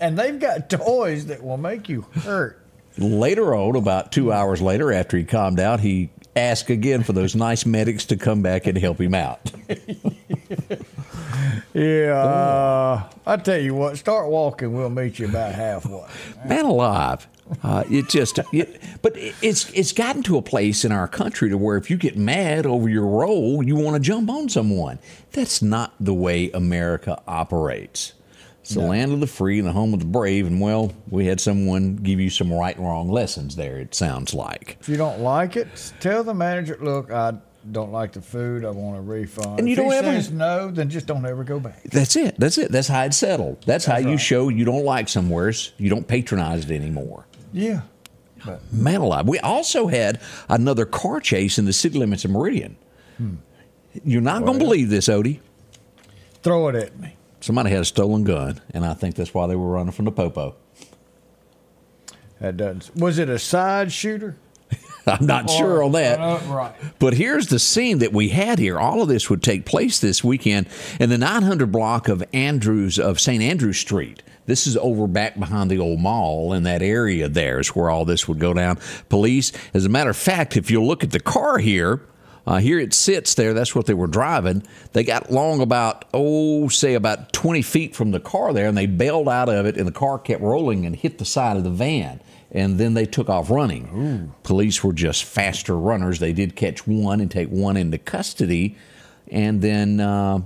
[0.00, 2.60] And they've got toys that will make you hurt.
[2.98, 7.34] Later on, about two hours later, after he calmed out, he asked again for those
[7.34, 9.50] nice medics to come back and help him out.
[11.74, 13.96] Yeah, uh, I tell you what.
[13.96, 14.74] Start walking.
[14.74, 16.06] We'll meet you about halfway.
[16.46, 17.26] Man alive.
[17.62, 21.56] Uh, it just, it, but it's it's gotten to a place in our country to
[21.58, 24.98] where if you get mad over your role, you want to jump on someone.
[25.32, 28.12] That's not the way America operates.
[28.74, 30.46] It's the land of the free and the home of the brave.
[30.46, 33.78] And well, we had someone give you some right and wrong lessons there.
[33.78, 34.76] It sounds like.
[34.80, 37.34] If you don't like it, tell the manager, look, I
[37.70, 38.64] don't like the food.
[38.64, 39.58] I want a refund.
[39.60, 41.82] And you if don't he ever- says no, then just don't ever go back.
[41.84, 42.34] That's it.
[42.38, 42.72] That's it.
[42.72, 43.62] That's how it's settled.
[43.66, 45.72] That's, how That's you show you don't like somewheres.
[45.78, 47.26] You don't patronize it anymore.
[47.52, 47.82] Yeah.
[48.44, 49.28] But Man alive.
[49.28, 52.76] We also had another car chase in the city limits of Meridian.
[53.18, 53.34] Hmm.
[54.04, 55.38] You're not going to believe this, Odie.
[56.42, 57.14] throw it at me.
[57.42, 60.12] Somebody had a stolen gun, and I think that's why they were running from the
[60.12, 60.54] popo.
[62.40, 62.96] That doesn't.
[62.96, 64.36] Was it a side shooter?
[65.06, 66.20] I'm not sure on that.
[66.20, 66.74] Uh, right.
[67.00, 68.78] But here's the scene that we had here.
[68.78, 70.68] All of this would take place this weekend
[71.00, 73.42] in the 900 block of Andrews of St.
[73.42, 74.22] Andrew Street.
[74.46, 78.04] This is over back behind the old mall in that area there is where all
[78.04, 78.78] this would go down.
[79.08, 82.00] Police, as a matter of fact, if you look at the car here,
[82.46, 83.54] uh, here it sits there.
[83.54, 84.64] That's what they were driving.
[84.92, 88.86] They got long about, oh, say about 20 feet from the car there, and they
[88.86, 91.70] bailed out of it, and the car kept rolling and hit the side of the
[91.70, 92.20] van.
[92.50, 93.86] And then they took off running.
[94.42, 96.18] Police were just faster runners.
[96.18, 98.76] They did catch one and take one into custody,
[99.28, 100.40] and then uh,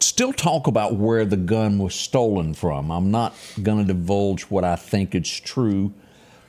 [0.00, 2.90] still talk about where the gun was stolen from.
[2.90, 5.92] I'm not going to divulge what I think is true,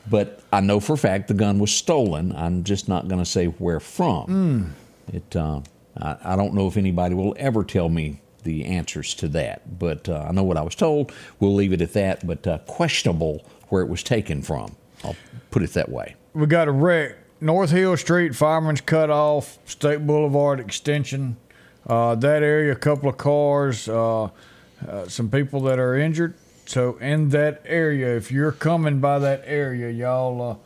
[0.09, 2.33] but I know for a fact the gun was stolen.
[2.35, 4.73] I'm just not going to say where from.
[5.11, 5.35] It.
[5.35, 5.61] Uh,
[5.99, 10.07] I, I don't know if anybody will ever tell me the answers to that, but
[10.07, 11.11] uh, I know what I was told.
[11.39, 12.25] We'll leave it at that.
[12.25, 14.75] But uh, questionable where it was taken from.
[15.03, 15.15] I'll
[15.51, 16.15] put it that way.
[16.33, 17.17] We got a wreck.
[17.39, 21.37] North Hill Street, Fireman's Cut Off, State Boulevard Extension.
[21.85, 26.33] Uh, that area, a couple of cars, uh, uh, some people that are injured.
[26.67, 30.61] So in that area, if you're coming by that area, y'all,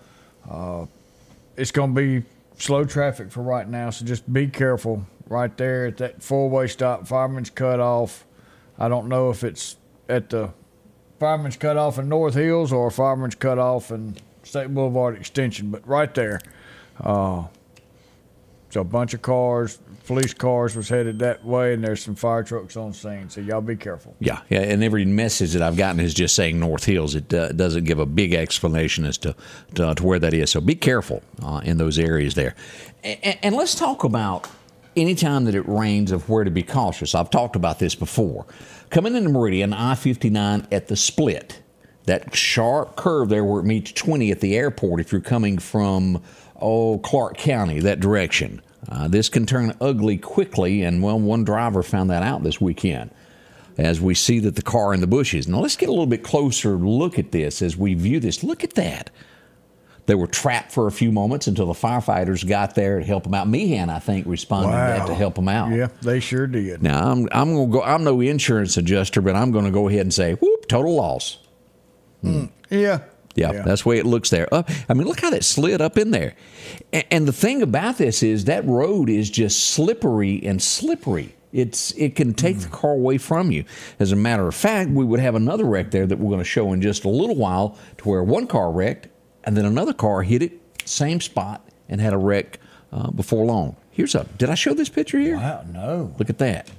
[0.49, 0.85] uh, uh,
[1.55, 3.91] it's going to be slow traffic for right now.
[3.91, 7.07] So just be careful right there at that four-way stop.
[7.07, 8.25] Fireman's Cut Off.
[8.79, 9.75] I don't know if it's
[10.09, 10.49] at the
[11.19, 15.87] Fireman's Cut Off in North Hills or Fireman's Cut Off in State Boulevard Extension, but
[15.87, 16.41] right there.
[16.99, 17.45] Uh,
[18.71, 19.77] so a bunch of cars,
[20.11, 23.29] police cars was headed that way, and there's some fire trucks on scene.
[23.29, 24.13] So y'all be careful.
[24.19, 27.15] Yeah, yeah, and every message that I've gotten is just saying North Hills.
[27.15, 29.33] It uh, doesn't give a big explanation as to
[29.75, 30.51] to, to where that is.
[30.51, 32.55] So be careful uh, in those areas there.
[33.05, 34.49] And, and let's talk about
[34.97, 37.15] anytime that it rains of where to be cautious.
[37.15, 38.45] I've talked about this before.
[38.89, 41.61] Coming into Meridian, I 59 at the split,
[42.03, 46.21] that sharp curve there where it meets 20 at the airport if you're coming from,
[46.59, 48.61] oh, Clark County, that direction.
[48.89, 53.11] Uh, this can turn ugly quickly, and well, one driver found that out this weekend
[53.77, 55.47] as we see that the car in the bushes.
[55.47, 58.43] Now let's get a little bit closer look at this as we view this.
[58.43, 59.09] Look at that.
[60.07, 63.33] They were trapped for a few moments until the firefighters got there to help them
[63.33, 63.47] out.
[63.47, 65.71] Meehan, I think, responded to that to help them out.
[65.71, 66.81] Yeah, they sure did.
[66.81, 67.83] Now I'm I'm gonna go.
[67.83, 71.37] I'm no insurance adjuster, but I'm going to go ahead and say, whoop, total loss.
[72.69, 72.99] Yeah.
[73.35, 73.61] Yeah, Yeah.
[73.63, 74.53] that's the way it looks there.
[74.53, 76.33] Up, I mean, look how that slid up in there.
[76.91, 81.35] And, and the thing about this is that road is just slippery and slippery.
[81.53, 83.65] It's it can take the car away from you.
[83.99, 86.45] As a matter of fact, we would have another wreck there that we're going to
[86.45, 89.09] show in just a little while, to where one car wrecked
[89.43, 90.53] and then another car hit it
[90.85, 92.57] same spot and had a wreck
[92.93, 93.75] uh, before long.
[93.91, 94.23] Here's a.
[94.37, 95.35] Did I show this picture here?
[95.35, 96.15] Wow, no.
[96.17, 96.69] Look at that.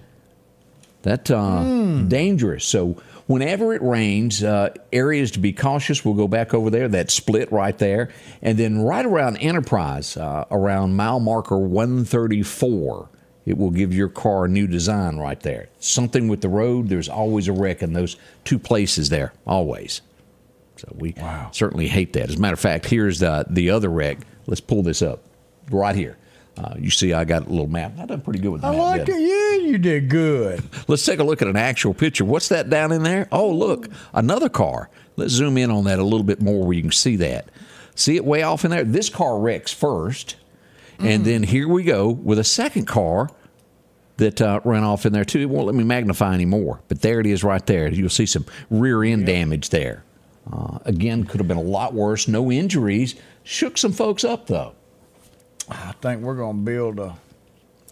[1.03, 2.65] That uh, dangerous.
[2.65, 2.97] So
[3.33, 6.05] whenever it rains, uh, areas to be cautious.
[6.05, 6.87] We'll go back over there.
[6.87, 8.11] That split right there,
[8.43, 13.09] and then right around Enterprise, uh, around mile marker 134,
[13.47, 15.71] it will give your car a new design right there.
[15.79, 16.91] Something with the road.
[16.91, 19.33] There's always a wreck in those two places there.
[19.47, 20.03] Always.
[20.77, 21.15] So we
[21.53, 22.29] certainly hate that.
[22.29, 24.19] As a matter of fact, here's the the other wreck.
[24.47, 25.21] Let's pull this up
[25.71, 26.19] right here.
[26.59, 27.93] Uh, you see, I got a little map.
[27.99, 28.81] I done pretty good with the I map.
[28.81, 29.21] like it.
[29.21, 30.63] Yeah, you did good.
[30.87, 32.25] Let's take a look at an actual picture.
[32.25, 33.27] What's that down in there?
[33.33, 34.91] Oh, look, another car.
[35.17, 37.49] Let's zoom in on that a little bit more where you can see that.
[37.95, 38.85] See it way off in there?
[38.85, 40.37] This car wrecks first,
[40.99, 43.29] and then here we go with a second car
[44.19, 45.41] that uh, ran off in there too.
[45.41, 47.89] It won't let me magnify anymore, but there it is right there.
[47.91, 50.05] You'll see some rear end damage there.
[50.51, 52.29] Uh, again, could have been a lot worse.
[52.29, 53.15] No injuries.
[53.43, 54.75] Shook some folks up though.
[55.69, 57.17] I think we're going to build a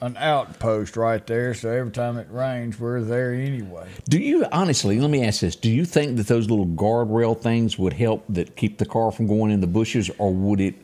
[0.03, 3.87] an outpost right there, so every time it rains, we're there anyway.
[4.09, 4.99] Do you honestly?
[4.99, 8.57] Let me ask this: Do you think that those little guardrail things would help that
[8.57, 10.75] keep the car from going in the bushes, or would it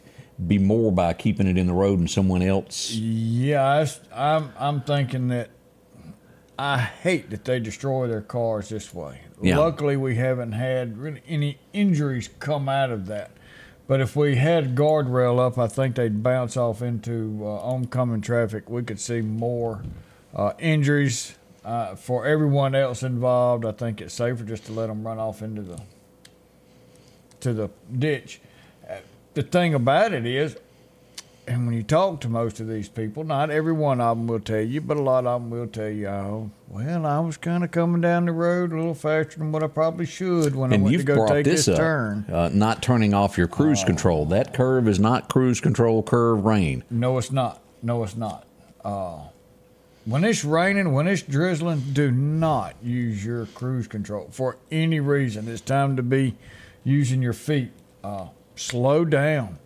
[0.47, 2.91] be more by keeping it in the road and someone else?
[2.93, 5.51] Yeah, I, am I'm thinking that
[6.59, 9.21] I hate that they destroy their cars this way.
[9.41, 9.59] Yeah.
[9.59, 13.31] Luckily, we haven't had really any injuries come out of that.
[13.89, 18.69] But if we had guardrail up, I think they'd bounce off into uh, oncoming traffic.
[18.69, 19.85] We could see more
[20.35, 23.65] uh, injuries uh, for everyone else involved.
[23.65, 25.81] I think it's safer just to let them run off into the
[27.41, 28.41] to the ditch.
[28.89, 28.97] Uh,
[29.35, 30.57] the thing about it is,
[31.49, 34.41] and when you talk to most of these people, not every one of them will
[34.41, 37.63] tell you, but a lot of them will tell you, oh, well, I was kind
[37.63, 40.77] of coming down the road a little faster than what I probably should when I
[40.77, 42.25] And went to go take this this, turn.
[42.31, 44.27] uh, not turning off your cruise control.
[44.27, 46.83] That curve is not cruise control curve rain.
[46.91, 47.61] No, it's not.
[47.83, 48.45] No, it's not.
[48.85, 49.19] Uh,
[50.05, 55.49] when it's raining, when it's drizzling, do not use your cruise control for any reason.
[55.49, 56.37] It's time to be
[56.85, 57.71] using your feet.
[58.05, 59.59] Uh, slow down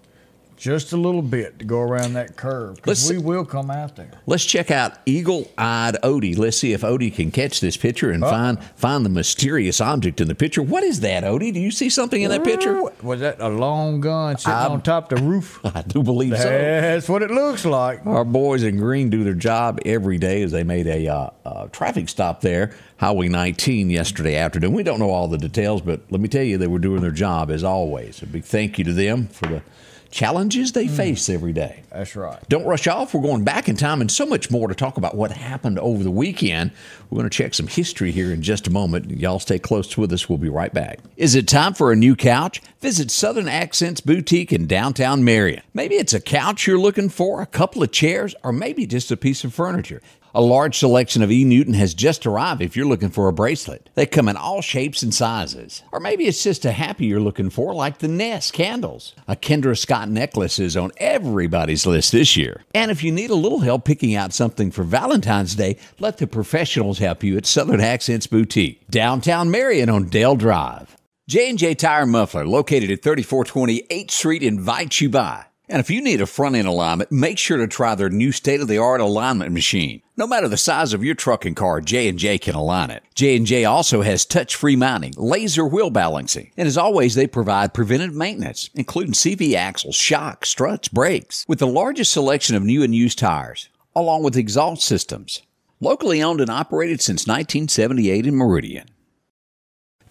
[0.61, 4.11] just a little bit to go around that curve because we will come out there.
[4.27, 6.37] Let's check out eagle-eyed Odie.
[6.37, 10.29] Let's see if Odie can catch this picture and find find the mysterious object in
[10.29, 10.62] the picture.
[10.62, 11.53] What is that, Odie?
[11.53, 12.83] Do you see something in that picture?
[13.03, 15.61] Was that a long gun sitting on top of the roof?
[15.64, 16.44] I do believe so.
[16.44, 18.05] That's what it looks like.
[18.05, 21.66] Our boys in green do their job every day as they made a uh, uh,
[21.68, 24.75] traffic stop there, Highway 19, yesterday afternoon.
[24.75, 27.11] We don't know all the details, but let me tell you, they were doing their
[27.11, 28.20] job as always.
[28.23, 29.62] A big thank you to them for the
[30.11, 30.96] challenges they mm.
[30.96, 31.83] face every day.
[31.90, 32.38] That's right.
[32.49, 33.14] Don't rush off.
[33.14, 36.03] We're going back in time and so much more to talk about what happened over
[36.03, 36.73] the weekend.
[37.09, 39.11] We're going to check some history here in just a moment.
[39.11, 40.29] Y'all stay close with us.
[40.29, 41.01] We'll be right back.
[41.16, 42.61] Is it time for a new couch?
[42.81, 45.62] Visit Southern Accents Boutique in downtown Marion.
[45.75, 49.16] Maybe it's a couch you're looking for, a couple of chairs, or maybe just a
[49.16, 50.01] piece of furniture.
[50.33, 51.45] A large selection of E.
[51.45, 53.90] Newton has just arrived if you're looking for a bracelet.
[53.95, 55.83] They come in all shapes and sizes.
[55.90, 59.14] Or maybe it's just a happy you're looking for, like the Nest candles.
[59.27, 62.62] A Kendra Scott necklace is on everybody's list this year.
[62.75, 66.29] And if you need a little help picking out something for Valentine's Day, let the
[66.29, 70.97] professionals help you at Southern Accents Boutique, downtown Marion on Dale Drive.
[71.29, 75.45] J&J Tire Muffler, located at 3420 8th Street, invites you by.
[75.70, 79.00] And if you need a front end alignment, make sure to try their new state-of-the-art
[79.00, 80.02] alignment machine.
[80.16, 83.04] No matter the size of your truck and car, J&J can align it.
[83.14, 88.68] J&J also has touch-free mounting, laser wheel balancing, and as always, they provide preventive maintenance,
[88.74, 93.68] including CV axles, shocks, struts, brakes, with the largest selection of new and used tires,
[93.94, 95.42] along with exhaust systems.
[95.78, 98.88] Locally owned and operated since 1978 in Meridian.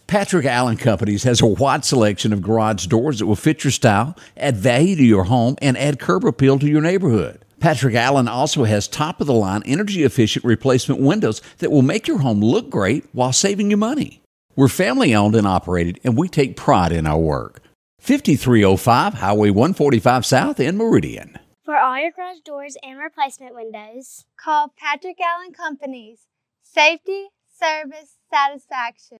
[0.09, 4.17] Patrick Allen Companies has a wide selection of garage doors that will fit your style,
[4.35, 7.45] add value to your home, and add curb appeal to your neighborhood.
[7.59, 12.07] Patrick Allen also has top of the line energy efficient replacement windows that will make
[12.07, 14.23] your home look great while saving you money.
[14.55, 17.61] We're family owned and operated, and we take pride in our work.
[17.99, 21.37] 5305 Highway 145 South in Meridian.
[21.63, 26.21] For all your garage doors and replacement windows, Call Patrick Allen Companies.
[26.63, 29.18] Safety, service, satisfaction.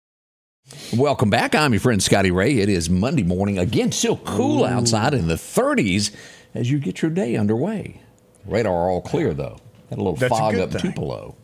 [0.96, 1.56] Welcome back.
[1.56, 2.58] I'm your friend Scotty Ray.
[2.60, 3.58] It is Monday morning.
[3.58, 6.16] Again, still cool outside in the 30s
[6.54, 8.02] as you get your day underway.
[8.46, 9.60] Radar all clear, though.
[9.90, 10.92] Had a little That's fog good up in thing.
[10.92, 11.36] Tupelo.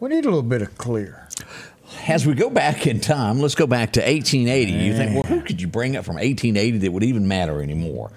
[0.00, 1.28] We need a little bit of clear.
[2.08, 4.72] As we go back in time, let's go back to 1880.
[4.72, 8.10] You think, well, who could you bring up from 1880 that would even matter anymore?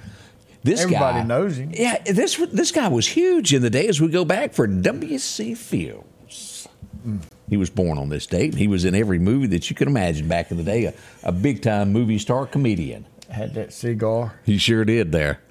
[0.63, 1.71] This Everybody guy, knows him.
[1.73, 5.53] Yeah, this this guy was huge in the day as we go back for W.C.
[5.55, 6.67] Fields.
[7.05, 7.21] Mm.
[7.49, 8.55] He was born on this date.
[8.55, 10.85] He was in every movie that you could imagine back in the day.
[10.85, 13.05] A, a big time movie star comedian.
[13.29, 14.39] Had that cigar.
[14.45, 15.41] He sure did there.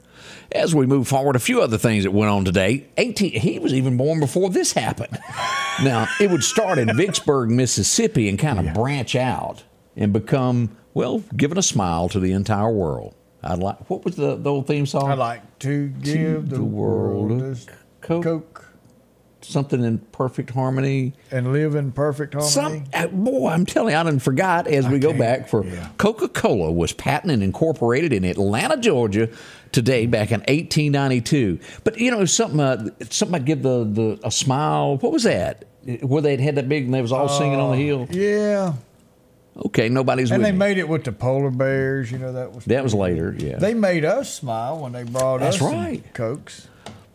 [0.52, 2.87] As we move forward, a few other things that went on today.
[2.96, 5.18] 18, he was even born before this happened.
[5.82, 9.64] now, it would start in Vicksburg, Mississippi, and kind of branch out
[9.96, 13.14] and become, well, giving a smile to the entire world.
[13.42, 15.11] I'd like, what was the, the old theme song?
[15.11, 17.56] I like to give the, the world world a a
[18.00, 18.24] Coke.
[18.24, 18.55] Coke
[19.46, 21.14] Something in perfect harmony.
[21.30, 22.50] and live in perfect harmony.
[22.50, 25.88] Some uh, boy, I'm telling you, I didn't forgot as we go back for yeah.
[25.98, 29.28] Coca-Cola was patented and incorporated in Atlanta, Georgia,
[29.72, 31.59] today back in 1892.
[31.85, 34.96] But you know something, uh, something I give the, the a smile.
[34.98, 35.64] What was that?
[36.02, 38.09] Where they had that big and they was all singing on the hill.
[38.11, 38.74] yeah.
[39.66, 40.59] Okay, nobody's And they me.
[40.59, 42.12] made it with the polar bears.
[42.12, 43.35] You know that was that was later.
[43.38, 46.02] Yeah, They made us smile when they brought That's us right.
[46.12, 46.68] cokes.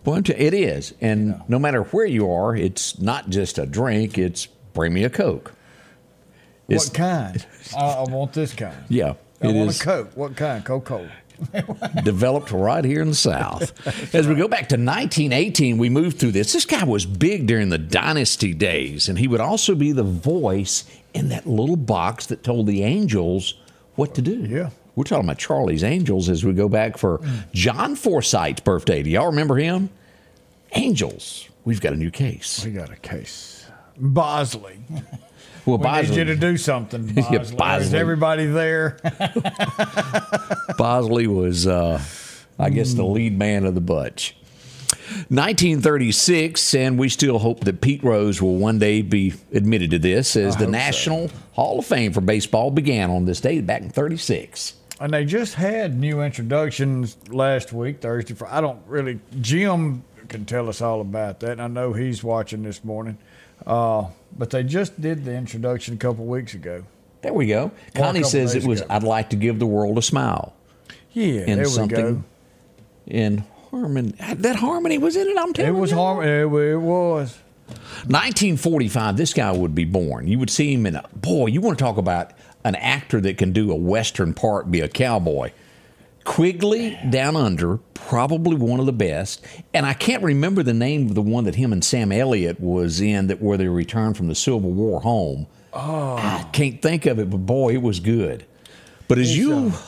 [0.03, 4.17] Well, it is, and no matter where you are, it's not just a drink.
[4.17, 5.53] It's bring me a Coke.
[6.67, 7.45] It's- what kind?
[7.77, 8.75] I, want this kind.
[8.89, 9.81] Yeah, I it want is.
[9.81, 10.11] a Coke.
[10.15, 10.65] What kind?
[10.65, 11.11] Coca-Cola.
[12.03, 13.73] developed right here in the South.
[14.15, 16.53] As we go back to 1918, we move through this.
[16.53, 20.85] This guy was big during the dynasty days, and he would also be the voice
[21.13, 23.55] in that little box that told the angels
[23.95, 24.45] what to do.
[24.45, 24.69] Yeah.
[24.95, 27.51] We're talking about Charlie's Angels as we go back for mm.
[27.53, 29.03] John Forsythe's birthday.
[29.03, 29.89] Do y'all remember him?
[30.73, 31.47] Angels.
[31.65, 32.63] We've got a new case.
[32.65, 33.65] We got a case.
[33.97, 34.79] Bosley.
[35.63, 37.37] Well, We need you Bosley, to do something, Bosley.
[37.37, 37.99] Is Bosley.
[37.99, 38.97] everybody there?
[40.79, 42.01] Bosley was, uh,
[42.57, 44.35] I guess, the lead man of the bunch.
[45.29, 50.35] 1936, and we still hope that Pete Rose will one day be admitted to this,
[50.35, 50.71] as the hope so.
[50.71, 54.73] National Hall of Fame for baseball began on this day back in 36.
[54.99, 58.33] And they just had new introductions last week, Thursday.
[58.33, 59.19] Fri- I don't really.
[59.41, 61.51] Jim can tell us all about that.
[61.51, 63.17] And I know he's watching this morning.
[63.65, 64.05] Uh,
[64.35, 66.83] but they just did the introduction a couple weeks ago.
[67.21, 67.71] There we go.
[67.93, 68.87] Connie says it was, ago.
[68.93, 70.55] I'd like to give the world a smile.
[71.11, 72.23] Yeah, And there we something go.
[73.05, 74.13] in harmony.
[74.35, 75.97] That harmony was in it, I'm telling you, It was you.
[75.97, 76.23] harm.
[76.23, 77.37] It, it was.
[78.07, 80.27] 1945, this guy would be born.
[80.27, 81.47] You would see him in a boy.
[81.47, 82.31] You want to talk about
[82.63, 85.51] an actor that can do a western part, be a cowboy.
[86.23, 89.45] Quigley Down Under, probably one of the best.
[89.73, 93.01] And I can't remember the name of the one that him and Sam Elliott was
[93.01, 95.47] in that where they returned from the Civil War home.
[95.73, 96.17] Oh.
[96.17, 98.45] I can't think of it, but boy, it was good.
[99.07, 99.81] But as you, uh,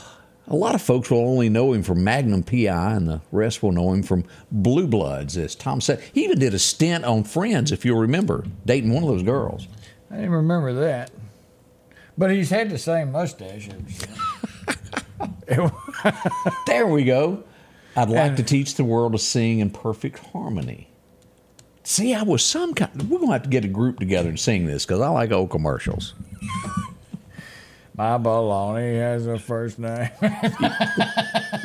[0.47, 3.71] a lot of folks will only know him from Magnum PI, and the rest will
[3.71, 6.01] know him from Blue Bloods, as Tom said.
[6.13, 9.67] He even did a stint on Friends, if you'll remember, dating one of those girls.
[10.11, 11.11] I didn't remember that.
[12.17, 14.19] But he's had the same mustache ever since.
[16.67, 17.43] There we go.
[17.95, 20.89] I'd like And- to teach the world to sing in perfect harmony.
[21.83, 23.09] See, I was some kind.
[23.09, 25.49] We're gonna have to get a group together and sing this because I like old
[25.49, 26.13] commercials.
[27.95, 30.09] My baloney has a first name.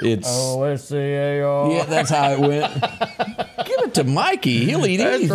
[0.00, 1.70] It's O S C A R.
[1.72, 2.72] yeah, that's how it went.
[3.66, 4.64] Give it to Mikey.
[4.66, 5.28] He'll eat anything.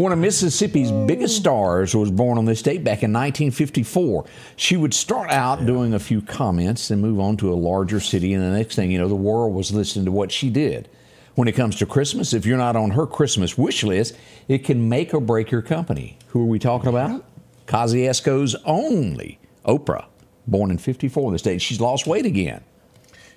[0.00, 1.42] One of Mississippi's biggest oh.
[1.42, 4.24] stars was born on this date back in 1954.
[4.56, 8.32] She would start out doing a few comments and move on to a larger city,
[8.32, 10.88] and the next thing you know, the world was listening to what she did.
[11.34, 14.16] When it comes to Christmas, if you're not on her Christmas wish list,
[14.48, 16.16] it can make or break your company.
[16.28, 17.22] Who are we talking about?
[17.66, 20.06] Kosciusko's only Oprah,
[20.46, 21.60] born in 54 in this date.
[21.60, 22.64] She's lost weight again.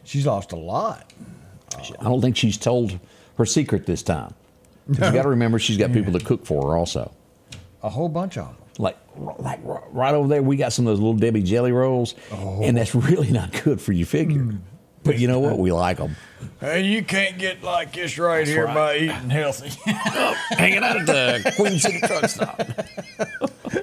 [0.06, 1.12] She's lost a lot.
[2.00, 2.98] I don't think she's told
[3.38, 4.34] her secret this time.
[4.88, 7.14] You got to remember, she's got people that cook for her also.
[7.82, 8.58] A whole bunch of them.
[8.80, 12.76] Like, like right over there, we got some of those little Debbie jelly rolls, and
[12.76, 14.42] that's really not good for your figure.
[14.42, 14.58] Hmm.
[15.04, 15.60] But you know what?
[15.60, 16.16] We like them.
[16.62, 18.74] Hey, you can't get like this right here right.
[18.74, 19.70] by eating healthy.
[20.56, 22.62] Hanging out at the Queen City truck stop.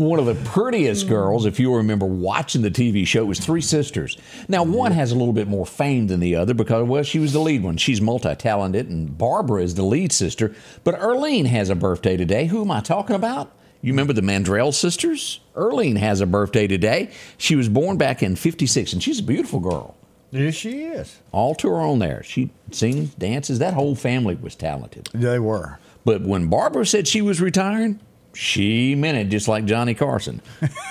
[0.00, 4.16] One of the prettiest girls, if you remember watching the TV show, was Three Sisters.
[4.48, 7.34] Now, one has a little bit more fame than the other because, well, she was
[7.34, 7.76] the lead one.
[7.76, 10.54] She's multi talented, and Barbara is the lead sister.
[10.84, 12.46] But Irlene has a birthday today.
[12.46, 13.52] Who am I talking about?
[13.82, 15.40] You remember the Mandrell sisters?
[15.54, 17.10] Irlene has a birthday today.
[17.36, 19.96] She was born back in 56, and she's a beautiful girl.
[20.30, 21.18] yes, she is.
[21.30, 22.22] All to her own there.
[22.22, 23.58] She sings, dances.
[23.58, 25.10] That whole family was talented.
[25.12, 25.78] They were.
[26.06, 28.00] But when Barbara said she was retiring,
[28.34, 30.40] she meant it just like Johnny Carson.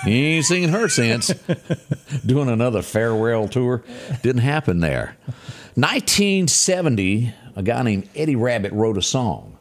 [0.04, 1.32] he ain't seen her since.
[2.26, 3.82] Doing another farewell tour
[4.22, 5.16] didn't happen there.
[5.74, 9.56] 1970, a guy named Eddie Rabbitt wrote a song.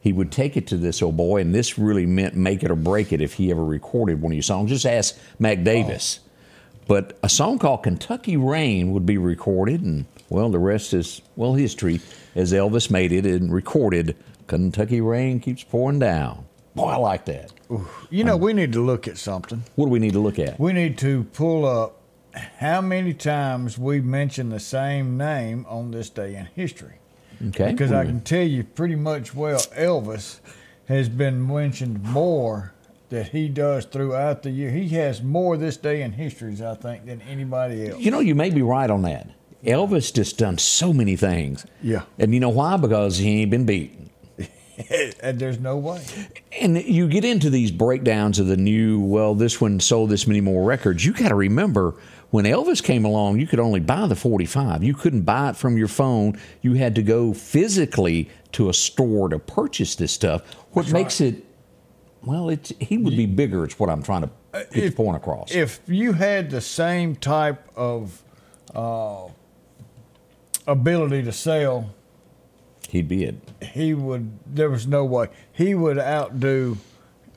[0.00, 2.76] He would take it to this old boy, and this really meant make it or
[2.76, 4.70] break it if he ever recorded one of your songs.
[4.70, 6.20] Just ask Mac Davis.
[6.86, 11.54] But a song called Kentucky Rain would be recorded, and well, the rest is, well,
[11.54, 12.00] history,
[12.36, 14.16] as Elvis made it and recorded
[14.46, 16.46] Kentucky Rain Keeps Pouring Down.
[16.76, 17.52] Boy, I like that.
[18.10, 19.64] You know, we need to look at something.
[19.74, 20.60] What do we need to look at?
[20.60, 22.00] We need to pull up
[22.58, 26.98] how many times we mention the same name on this day in history.
[27.48, 27.72] Okay.
[27.72, 30.40] Because I can tell you pretty much well, Elvis
[30.86, 32.74] has been mentioned more
[33.08, 34.70] that he does throughout the year.
[34.70, 38.00] He has more this day in histories, I think, than anybody else.
[38.00, 39.30] You know, you may be right on that.
[39.64, 41.66] Elvis just done so many things.
[41.82, 42.02] Yeah.
[42.18, 42.76] And you know why?
[42.76, 43.92] Because he ain't been beat.
[45.20, 46.04] and there's no way.
[46.60, 50.40] And you get into these breakdowns of the new, well, this one sold this many
[50.40, 51.04] more records.
[51.04, 51.94] You got to remember
[52.30, 54.82] when Elvis came along, you could only buy the 45.
[54.82, 56.38] You couldn't buy it from your phone.
[56.60, 60.42] You had to go physically to a store to purchase this stuff.
[60.72, 61.44] What makes it,
[62.22, 65.54] well, it's, he would be bigger, it's what I'm trying to get the point across.
[65.54, 68.22] If you had the same type of
[68.74, 69.28] uh,
[70.66, 71.94] ability to sell,
[72.90, 73.36] He'd be it.
[73.62, 74.30] he would.
[74.46, 76.78] There was no way he would outdo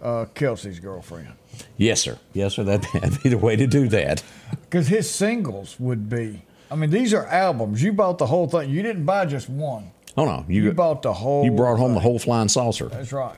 [0.02, 1.30] uh, Kelce's girlfriend
[1.78, 2.18] Yes, sir.
[2.34, 2.64] Yes, sir.
[2.64, 4.24] That'd be, that'd be the way to do that.
[4.62, 6.44] because his singles would be.
[6.72, 7.82] I mean, these are albums.
[7.84, 8.70] You bought the whole thing.
[8.70, 9.92] You didn't buy just one.
[10.16, 10.46] Oh, no.
[10.48, 11.44] You, You bought the whole.
[11.44, 12.88] You brought home the whole flying saucer.
[12.90, 13.38] That's right.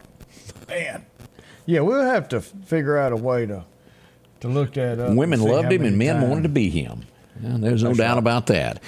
[0.67, 1.05] Man,
[1.65, 3.63] yeah, we'll have to figure out a way to
[4.41, 5.15] to look that up.
[5.15, 6.29] Women loved him and men times.
[6.29, 7.03] wanted to be him.
[7.41, 8.19] Yeah, there's no That's doubt right.
[8.19, 8.81] about that.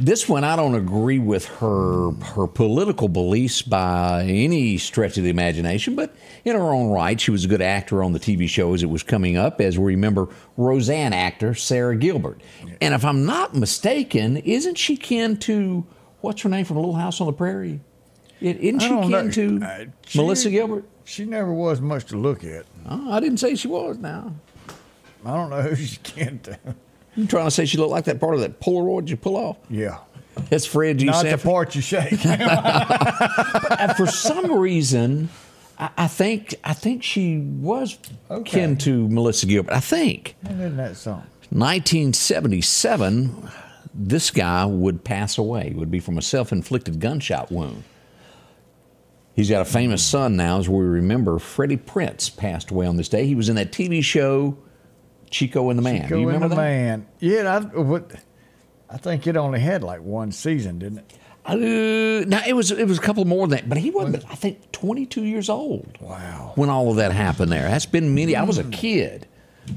[0.00, 5.30] This one, I don't agree with her her political beliefs by any stretch of the
[5.30, 6.14] imagination, but
[6.44, 8.86] in her own right, she was a good actor on the TV show as it
[8.90, 9.60] was coming up.
[9.60, 12.40] As we remember, Roseanne actor Sara Gilbert,
[12.80, 15.86] and if I'm not mistaken, isn't she kin to
[16.22, 17.80] what's her name from Little House on the Prairie?
[18.40, 19.22] It, isn't she don't know.
[19.22, 19.30] kin
[19.60, 20.84] to Uh, she- Melissa Gilbert?
[21.04, 22.64] She never was much to look at.
[22.88, 23.98] Oh, I didn't say she was.
[23.98, 24.34] Now
[25.24, 26.58] I don't know who she can to.
[27.16, 29.56] You trying to say she looked like that part of that Polaroid you pull off?
[29.70, 29.98] Yeah.
[30.50, 31.06] That's Fred G.
[31.06, 32.18] Not the part you shake.
[32.24, 35.28] Uh, for some reason,
[35.78, 37.98] I, I think I think she was
[38.30, 38.50] Okay.
[38.60, 39.72] kin to Melissa Gilbert.
[39.72, 41.24] I think Isn't that song?
[41.50, 43.48] 1977,
[43.94, 45.68] this guy would pass away.
[45.68, 47.84] It Would be from a self-inflicted gunshot wound.
[49.34, 51.38] He's got a famous son now, as we remember.
[51.38, 53.26] Freddie Prinze passed away on this day.
[53.26, 54.56] He was in that TV show
[55.34, 56.04] Chico and the Man.
[56.12, 56.60] In remember the that?
[56.62, 57.06] man.
[57.18, 58.12] Yeah, I, what,
[58.88, 61.12] I think it only had like one season, didn't it?
[61.44, 64.24] Uh, now it was it was a couple more than that, but he wasn't.
[64.30, 65.98] I think 22 years old.
[66.00, 66.52] Wow.
[66.54, 67.68] when all of that happened there.
[67.68, 68.36] That's been many.
[68.36, 69.26] I was a kid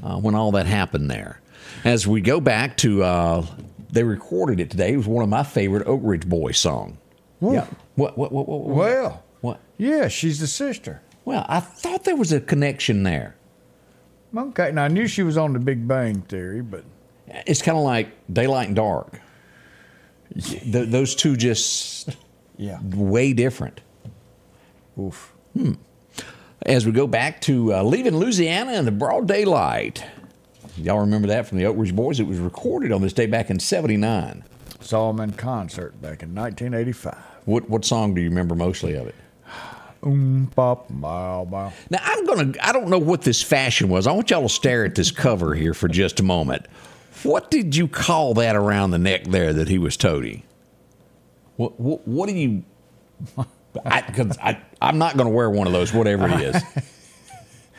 [0.04, 1.40] uh, when all that happened there.
[1.84, 3.46] As we go back to, uh,
[3.90, 4.92] they recorded it today.
[4.92, 6.98] It was one of my favorite Oak Ridge Boys song.
[7.40, 7.66] Yeah.
[7.96, 8.16] What?
[8.16, 8.32] What?
[8.32, 8.48] What?
[8.48, 8.60] What?
[8.64, 9.60] what Well, What?
[9.76, 11.02] yeah, she's the sister.
[11.24, 13.34] Well, I thought there was a connection there.
[14.36, 16.84] Okay, now I knew she was on the Big Bang Theory, but
[17.46, 19.20] It's kind of like Daylight and Dark.
[20.38, 22.16] Th- those two just
[22.56, 22.78] yeah.
[22.82, 23.80] way different.
[24.98, 25.32] Oof.
[25.54, 25.72] Hmm.
[26.66, 30.04] As we go back to uh, leaving Louisiana in the broad daylight.
[30.76, 32.20] Y'all remember that from the Oak Ridge Boys?
[32.20, 34.44] It was recorded on this day back in 79.
[34.80, 37.16] Saw him in concert back in 1985.
[37.46, 39.14] What what song do you remember mostly of it?
[41.90, 44.06] Now I'm gonna I don't know what this fashion was.
[44.06, 46.66] I want y'all to stare at this cover here for just a moment.
[47.24, 50.42] What did you call that around the neck there that he was toting?
[51.56, 52.64] What what, what do you?
[53.84, 56.62] I, cause I I'm not gonna wear one of those, whatever it is.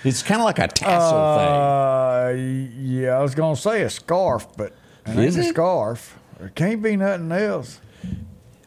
[0.03, 1.49] It's kind of like a tassel thing.
[1.49, 4.74] Uh, yeah, I was gonna say a scarf, but
[5.05, 6.17] it Is ain't a scarf.
[6.39, 7.82] There can't be nothing else.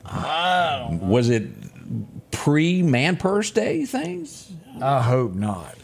[0.05, 1.09] thing.
[1.09, 1.45] Was it
[2.33, 4.51] pre man purse day things?
[4.81, 5.77] I hope not.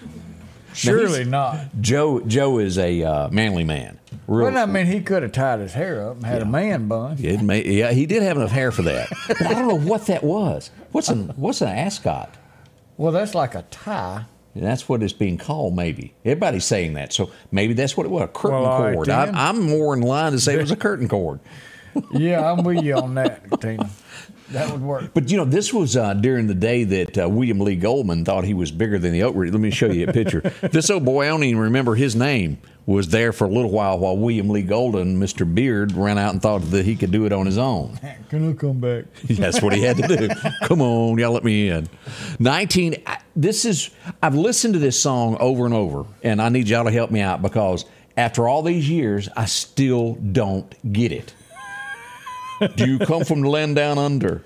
[0.75, 1.81] Surely not.
[1.81, 3.99] Joe Joe is a uh, manly man.
[4.27, 6.87] Real, Well, I mean, he could have tied his hair up and had a man
[6.87, 7.17] bun.
[7.19, 9.09] It may, yeah, he did have enough hair for that.
[9.29, 10.71] But I don't know what that was.
[10.93, 12.35] What's an what's an ascot?
[12.97, 14.25] Well, that's like a tie.
[14.55, 16.15] And that's what it's being called, maybe.
[16.25, 17.13] Everybody's saying that.
[17.13, 19.07] So maybe that's what it was a curtain Well, all right, cord.
[19.09, 19.35] then.
[19.35, 21.39] I, I'm more in line to say it was a curtain cord.
[22.13, 23.89] Yeah, I'm with you on that, Tina.
[24.53, 25.11] That would work.
[25.15, 28.45] But you know, this was uh, during the day that uh, William Lee Golden thought
[28.45, 29.53] he was bigger than the Oak Ridge.
[29.53, 30.41] Let me show you a picture.
[30.63, 33.99] this old boy, I don't even remember his name, was there for a little while
[33.99, 35.53] while William Lee Golden, Mr.
[35.53, 37.99] Beard, ran out and thought that he could do it on his own.
[38.31, 39.05] Can I come back?
[39.29, 40.29] That's what he had to do.
[40.67, 41.89] Come on, y'all let me in.
[42.39, 43.03] 19.
[43.07, 43.91] I- This is,
[44.23, 47.21] I've listened to this song over and over, and I need y'all to help me
[47.21, 47.85] out because
[48.17, 51.35] after all these years, I still don't get it.
[52.77, 54.43] Do you come from the land down under?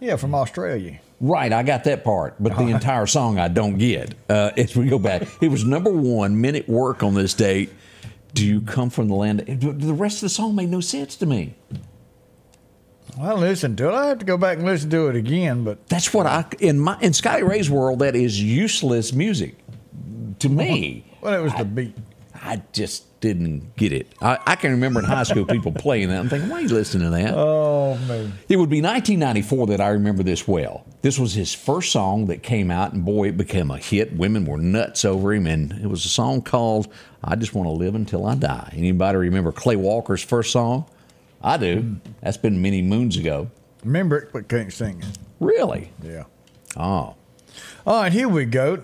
[0.00, 1.00] Yeah, from Australia.
[1.20, 4.14] Right, I got that part, but the entire song I don't get.
[4.28, 7.72] Uh, as we go back, it was number one Men at Work on this date.
[8.34, 9.40] Do you come from the land?
[9.40, 11.54] The rest of the song made no sense to me.
[13.18, 13.92] Well, listen to it.
[13.94, 16.78] I have to go back and listen to it again, but That's what I in
[16.78, 17.98] my in Scotty Ray's world.
[17.98, 19.56] That is useless music
[20.38, 21.04] to me.
[21.20, 21.96] well, it was the beat.
[22.48, 24.06] I just didn't get it.
[24.22, 26.18] I, I can remember in high school people playing that.
[26.18, 27.34] I'm thinking, why are you listening to that?
[27.36, 28.32] Oh man.
[28.48, 30.86] It would be 1994 that I remember this well.
[31.02, 34.16] This was his first song that came out, and boy, it became a hit.
[34.16, 36.88] Women were nuts over him, and it was a song called
[37.22, 40.86] "I Just Want to Live Until I Die." Anybody remember Clay Walker's first song?
[41.42, 41.96] I do.
[42.22, 43.50] That's been many moons ago.
[43.84, 45.18] Remember it, but can't sing it.
[45.38, 45.92] Really?
[46.02, 46.24] Yeah.
[46.78, 47.14] Oh,
[47.86, 48.82] All right, here we go.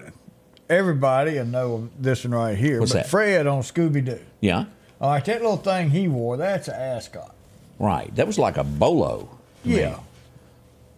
[0.68, 2.80] Everybody will know this one right here.
[2.80, 3.08] What's but that?
[3.10, 4.20] Fred on Scooby Doo.
[4.40, 4.64] yeah.
[5.00, 7.34] All right, that little thing he wore, that's an ascot.
[7.78, 8.14] Right.
[8.14, 9.28] That was like a bolo.
[9.64, 9.98] Yeah.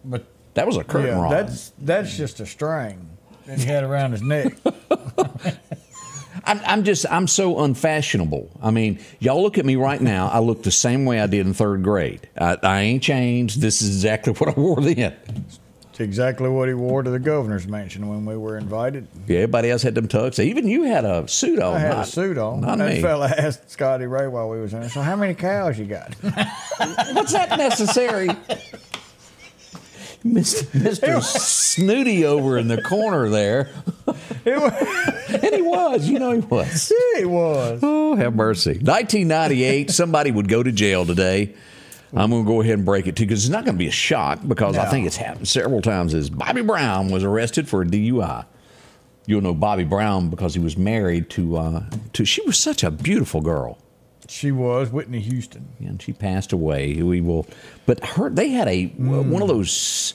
[0.05, 1.31] But That was a curtain yeah, rod.
[1.31, 3.09] that's that's just a string
[3.45, 4.53] that he had around his neck.
[6.45, 8.49] I'm, I'm just, I'm so unfashionable.
[8.61, 10.29] I mean, y'all look at me right now.
[10.29, 12.29] I look the same way I did in third grade.
[12.39, 13.59] I, I ain't changed.
[13.59, 15.15] This is exactly what I wore then.
[15.97, 19.07] It's exactly what he wore to the governor's mansion when we were invited.
[19.25, 20.37] Yeah, everybody else had them tux.
[20.37, 21.73] Even you had a suit on.
[21.73, 22.61] I had not- a suit on.
[22.61, 23.01] Not that me.
[23.01, 26.13] fella asked Scotty Ray while we was in there, so how many cows you got?
[26.21, 28.27] What's that necessary?
[30.23, 30.65] Mr.
[30.79, 31.23] Mr.
[31.23, 33.71] Snooty over in the corner there.
[34.45, 36.91] It was- And he was, you know he was.
[37.15, 37.79] yeah, he was.
[37.81, 38.73] Oh, have mercy.
[38.73, 41.55] 1998, somebody would go to jail today
[42.15, 43.79] I'm going to go ahead and break it to you because it's not going to
[43.79, 46.13] be a shock because I think it's happened several times.
[46.13, 48.45] Is Bobby Brown was arrested for a DUI.
[49.25, 51.83] You'll know Bobby Brown because he was married to uh,
[52.13, 52.23] to.
[52.23, 53.77] She was such a beautiful girl.
[54.29, 55.69] She was Whitney Houston.
[55.79, 57.01] and she passed away.
[57.01, 57.45] We will,
[57.85, 60.13] but her they had a one of those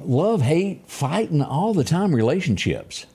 [0.00, 3.06] love hate fighting all the time relationships.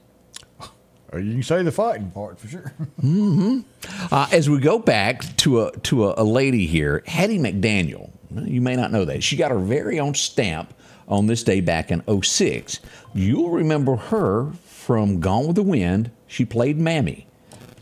[1.11, 2.73] Or you can say the fighting part for sure.
[4.11, 8.09] Uh, as we go back to a to a, a lady here, Hattie McDaniel.
[8.33, 10.73] You may not know that she got her very own stamp
[11.07, 12.79] on this day back in 06.
[13.13, 16.11] You'll remember her from Gone with the Wind.
[16.27, 17.27] She played Mammy.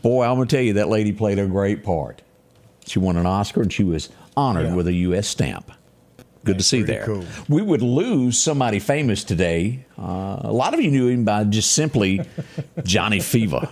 [0.02, 2.22] Boy, I'm gonna tell you that lady played a great part.
[2.86, 4.74] She won an Oscar and she was honored Yeah.
[4.74, 5.28] with a U.S.
[5.28, 5.70] stamp.
[6.48, 7.04] Good to see there.
[7.04, 7.24] cool.
[7.48, 9.84] We would lose somebody famous today.
[9.98, 12.22] Uh, a lot of you knew him by just simply
[12.84, 13.68] Johnny Fever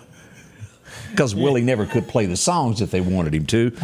[1.10, 3.74] because Willie never could play the songs that they wanted him to.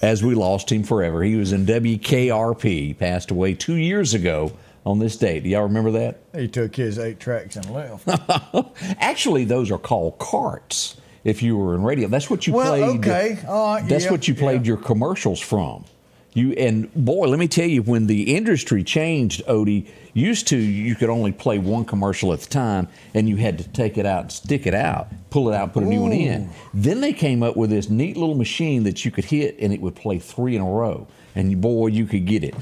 [0.00, 2.98] As we lost him forever, he was in WKRP.
[2.98, 4.52] Passed away two years ago
[4.86, 5.42] on this date.
[5.44, 6.20] Do y'all remember that?
[6.34, 8.08] he took his eight tracks and left.
[8.98, 10.96] Actually, those are called carts.
[11.22, 12.98] If you were in radio, that's what you well, played.
[12.98, 13.38] okay.
[13.46, 14.68] Right, That's yeah, what you played yeah.
[14.68, 15.84] your commercials from.
[16.34, 20.94] You and boy, let me tell you, when the industry changed, Odie, used to you
[20.94, 24.22] could only play one commercial at a time, and you had to take it out,
[24.22, 26.50] and stick it out, pull it out, put a new one in.
[26.72, 29.80] Then they came up with this neat little machine that you could hit, and it
[29.80, 32.54] would play three in a row, and boy, you could get it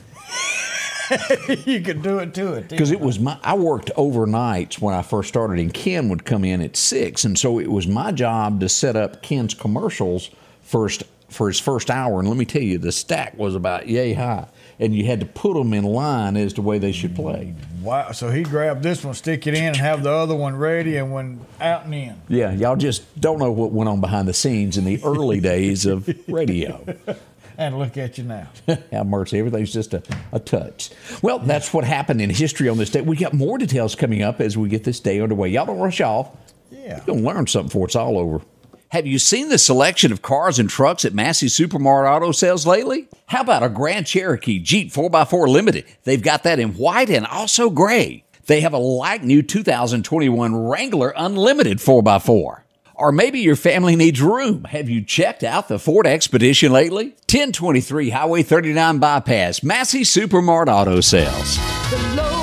[1.67, 2.69] you could do it to it.
[2.69, 6.45] because it was my I worked overnights when I first started, and Ken would come
[6.45, 10.31] in at six, and so it was my job to set up Ken's commercials
[10.63, 12.19] first for his first hour.
[12.19, 15.27] And let me tell you, the stack was about yay high, and you had to
[15.27, 17.55] put them in line as to the way they should play.
[17.83, 18.13] Wow.
[18.13, 21.13] So he grabbed this one, stick it in, and have the other one ready, and
[21.13, 22.21] went out and in.
[22.29, 25.87] Yeah, y'all just don't know what went on behind the scenes in the early days
[25.87, 26.85] of radio.
[27.57, 28.49] And look at you now.
[28.91, 29.39] Have mercy.
[29.39, 30.03] Everything's just a,
[30.33, 30.91] a touch.
[31.21, 33.03] Well, that's what happened in history on this day.
[33.03, 35.51] We got more details coming up as we get this day underway.
[35.51, 36.31] Y'all don't rush off.
[36.71, 36.97] Yeah.
[36.97, 38.41] You're going to learn something before it's all over.
[38.91, 43.07] Have you seen the selection of cars and trucks at Massey Supermart Auto Sales lately?
[43.27, 45.85] How about a Grand Cherokee Jeep 4x4 Limited?
[46.03, 48.25] They've got that in white and also gray.
[48.47, 52.63] They have a like new 2021 Wrangler Unlimited 4x4.
[52.97, 54.65] Or maybe your family needs room.
[54.65, 57.11] Have you checked out the Ford Expedition lately?
[57.31, 61.59] 1023 Highway 39 Bypass, Massey Supermart Auto Sales.
[61.91, 62.40] The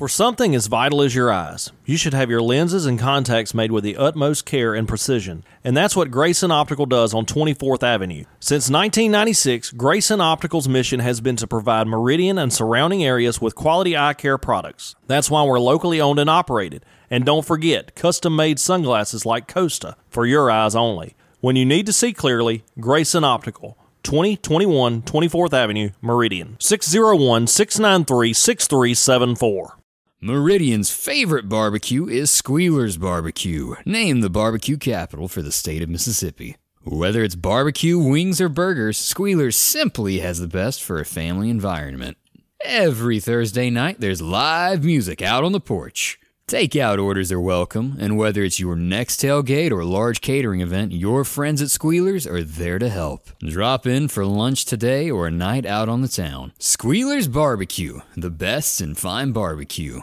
[0.00, 3.70] For something as vital as your eyes, you should have your lenses and contacts made
[3.70, 5.44] with the utmost care and precision.
[5.62, 8.24] And that's what Grayson Optical does on 24th Avenue.
[8.38, 13.94] Since 1996, Grayson Optical's mission has been to provide Meridian and surrounding areas with quality
[13.94, 14.94] eye care products.
[15.06, 16.82] That's why we're locally owned and operated.
[17.10, 21.14] And don't forget, custom made sunglasses like Costa for your eyes only.
[21.40, 23.76] When you need to see clearly, Grayson Optical.
[24.04, 26.56] 2021 24th Avenue, Meridian.
[26.58, 29.76] 601 693 6374.
[30.22, 36.58] Meridian's favorite barbecue is Squealer's Barbecue, named the barbecue capital for the state of Mississippi.
[36.82, 42.18] Whether it's barbecue, wings, or burgers, Squealer's simply has the best for a family environment.
[42.62, 46.18] Every Thursday night, there's live music out on the porch.
[46.46, 51.24] Takeout orders are welcome, and whether it's your next tailgate or large catering event, your
[51.24, 53.30] friends at Squealers are there to help.
[53.38, 56.52] Drop in for lunch today or a night out on the town.
[56.58, 60.02] Squealers Barbecue, the best in fine barbecue.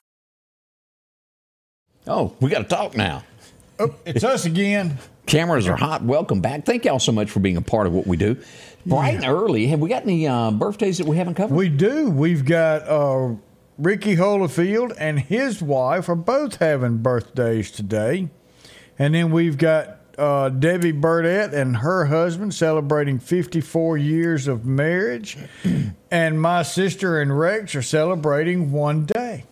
[2.07, 3.23] Oh, we got to talk now.
[3.79, 4.97] Oh, it's us again.
[5.25, 6.03] Cameras are hot.
[6.03, 6.65] Welcome back.
[6.65, 8.37] Thank y'all so much for being a part of what we do.
[8.85, 9.67] Bright and early.
[9.67, 11.53] Have we got any uh, birthdays that we haven't covered?
[11.53, 12.09] We do.
[12.09, 13.35] We've got uh,
[13.77, 18.29] Ricky Holofield and his wife are both having birthdays today.
[18.97, 25.37] And then we've got uh, Debbie Burdett and her husband celebrating 54 years of marriage.
[26.09, 29.43] and my sister and Rex are celebrating one day.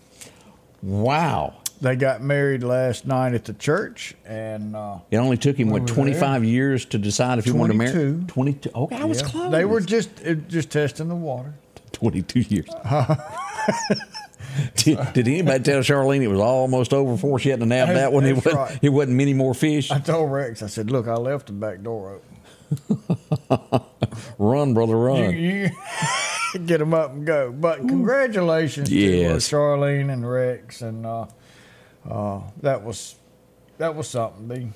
[0.82, 1.56] wow.
[1.86, 4.16] They got married last night at the church.
[4.26, 7.74] And uh, It only took him, We what, 25 years to decide if he wanted
[7.74, 7.92] to marry?
[7.92, 8.26] 22.
[8.26, 8.70] 22.
[8.74, 9.52] Okay, I was close.
[9.52, 10.10] they were just,
[10.48, 11.54] just testing the water.
[11.92, 12.66] 22 years.
[14.78, 18.12] did, did anybody tell Charlene it was almost over before she had to nab that
[18.12, 18.26] one?
[18.26, 18.80] It wasn't, right.
[18.82, 19.92] it wasn't many more fish.
[19.92, 22.20] I told Rex, I said, look, I left the back door
[22.80, 23.82] open.
[24.40, 25.38] Run, brother, run.
[25.38, 25.70] You, you
[26.66, 27.52] get them up and go.
[27.52, 29.48] But congratulations to uh, Yes.
[29.52, 31.28] Charlene and Rex, and uh,
[32.10, 33.16] uh, that was
[33.78, 34.48] that was something.
[34.48, 34.72] Be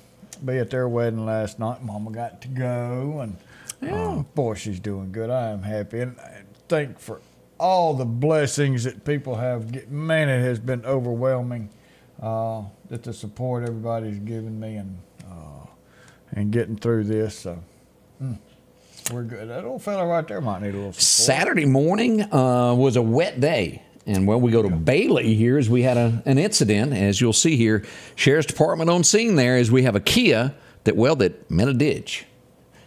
[0.46, 1.84] be at their wedding last night.
[1.84, 5.30] Mama got to go, and uh, boy, she's doing good.
[5.30, 7.22] I am happy, and I thank for
[7.60, 9.90] all the blessings that people have.
[9.90, 11.70] Man, it has been overwhelming.
[12.22, 15.66] Uh, that the support everybody's given me, and uh,
[16.34, 17.38] and getting through this.
[17.40, 17.60] So
[18.22, 18.38] mm,
[19.12, 19.50] we're good.
[19.50, 21.02] That old fella right there might need a little support.
[21.02, 23.84] Saturday morning uh, was a wet day.
[24.06, 27.34] And when we go to Bailey here, as we had a, an incident, as you'll
[27.34, 27.86] see here,
[28.16, 31.74] Sheriff's Department on scene there, as we have a Kia that, well, that met a
[31.74, 32.26] ditch.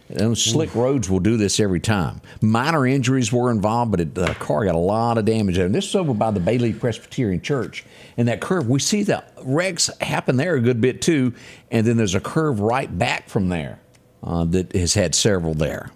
[0.09, 2.21] Those slick roads will do this every time.
[2.41, 5.57] Minor injuries were involved, but it, the car got a lot of damage.
[5.57, 7.85] And this is over by the Bailey Presbyterian Church.
[8.17, 11.33] And that curve, we see the wrecks happen there a good bit too.
[11.71, 13.79] And then there's a curve right back from there
[14.21, 15.89] uh, that has had several there.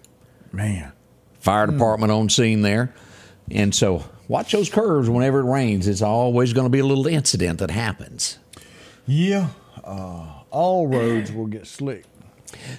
[0.51, 0.93] Man.
[1.39, 2.93] Fire department on scene there.
[3.51, 5.87] And so watch those curves whenever it rains.
[5.87, 8.37] It's always going to be a little incident that happens.
[9.05, 9.49] Yeah.
[9.83, 12.05] Uh, all roads will get slick.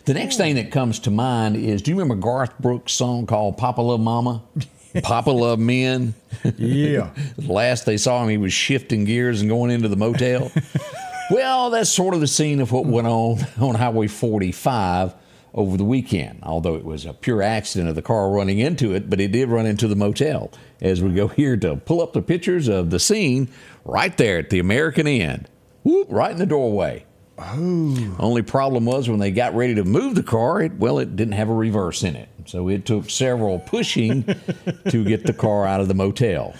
[0.04, 3.58] The next thing that comes to mind is do you remember Garth Brooks' song called
[3.58, 4.42] Papa Love Mama?
[5.02, 6.14] Papa Love Men?
[6.56, 7.10] Yeah.
[7.36, 10.50] Last they saw him, he was shifting gears and going into the motel.
[11.30, 15.14] well, that's sort of the scene of what went on on Highway 45
[15.54, 19.08] over the weekend, although it was a pure accident of the car running into it,
[19.08, 20.50] but it did run into the motel.
[20.80, 23.48] As we go here to pull up the pictures of the scene
[23.84, 25.48] right there at the American end,
[25.82, 27.04] whoop, right in the doorway.
[27.38, 28.16] Oh.
[28.18, 31.34] Only problem was when they got ready to move the car, it well, it didn't
[31.34, 32.28] have a reverse in it.
[32.46, 34.24] So it took several pushing
[34.88, 36.54] to get the car out of the motel.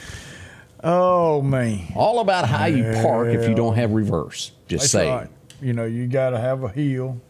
[0.85, 1.93] Oh man.
[1.97, 4.53] All about how you park if you don't have reverse.
[4.69, 5.13] Just saying.
[5.13, 5.29] right.
[5.61, 7.21] You know, you got to have a heel.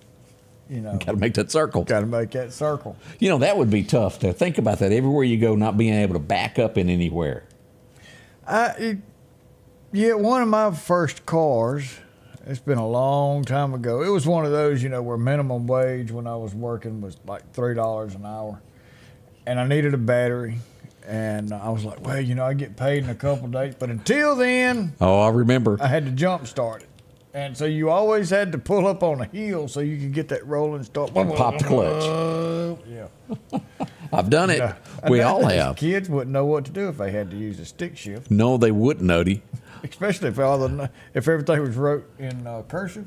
[0.71, 1.85] You know, Got to make that circle.
[1.85, 2.97] got to make that circle.
[3.19, 4.93] You know, that would be tough to think about that.
[4.93, 7.45] Everywhere you go, not being able to back up in anywhere.
[8.47, 8.99] I, it,
[9.93, 11.99] yeah, one of my first cars.
[12.47, 14.03] It's been a long time ago.
[14.03, 17.17] It was one of those, you know, where minimum wage when I was working was
[17.27, 18.61] like three dollars an hour,
[19.47, 20.57] and I needed a battery,
[21.07, 23.91] and I was like, well, you know, I get paid in a couple days, but
[23.91, 25.77] until then, Oh, I remember.
[25.81, 26.88] I had to jump start it,
[27.39, 30.29] and so you always had to pull up on a heel so you could get
[30.29, 31.15] that rolling start.
[31.15, 32.79] Pop the clutch.
[32.89, 33.61] Yeah,
[34.13, 34.75] I've done it.
[35.09, 35.77] We all have.
[35.77, 38.31] Kids wouldn't know what to do if they had to use a stick shift.
[38.31, 39.41] No, they wouldn't, Odie.
[39.85, 43.07] Especially if all the if everything was wrote in uh, cursive.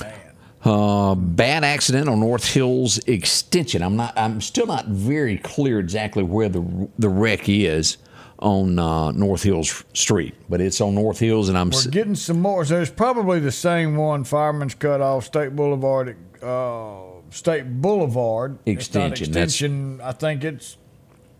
[0.00, 0.14] Man,
[0.62, 3.82] Uh, bad accident on North Hills Extension.
[3.82, 4.12] I'm not.
[4.16, 7.96] I'm still not very clear exactly where the the wreck is
[8.38, 11.70] on uh, North Hills Street, but it's on North Hills, and I'm.
[11.70, 12.64] we're getting some more.
[12.64, 14.24] So it's probably the same one.
[14.24, 16.96] Fireman's Cut Off State Boulevard, uh,
[17.30, 20.00] State Boulevard Extension, It's that's- extension.
[20.02, 20.76] I think it's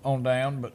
[0.05, 0.73] on down, but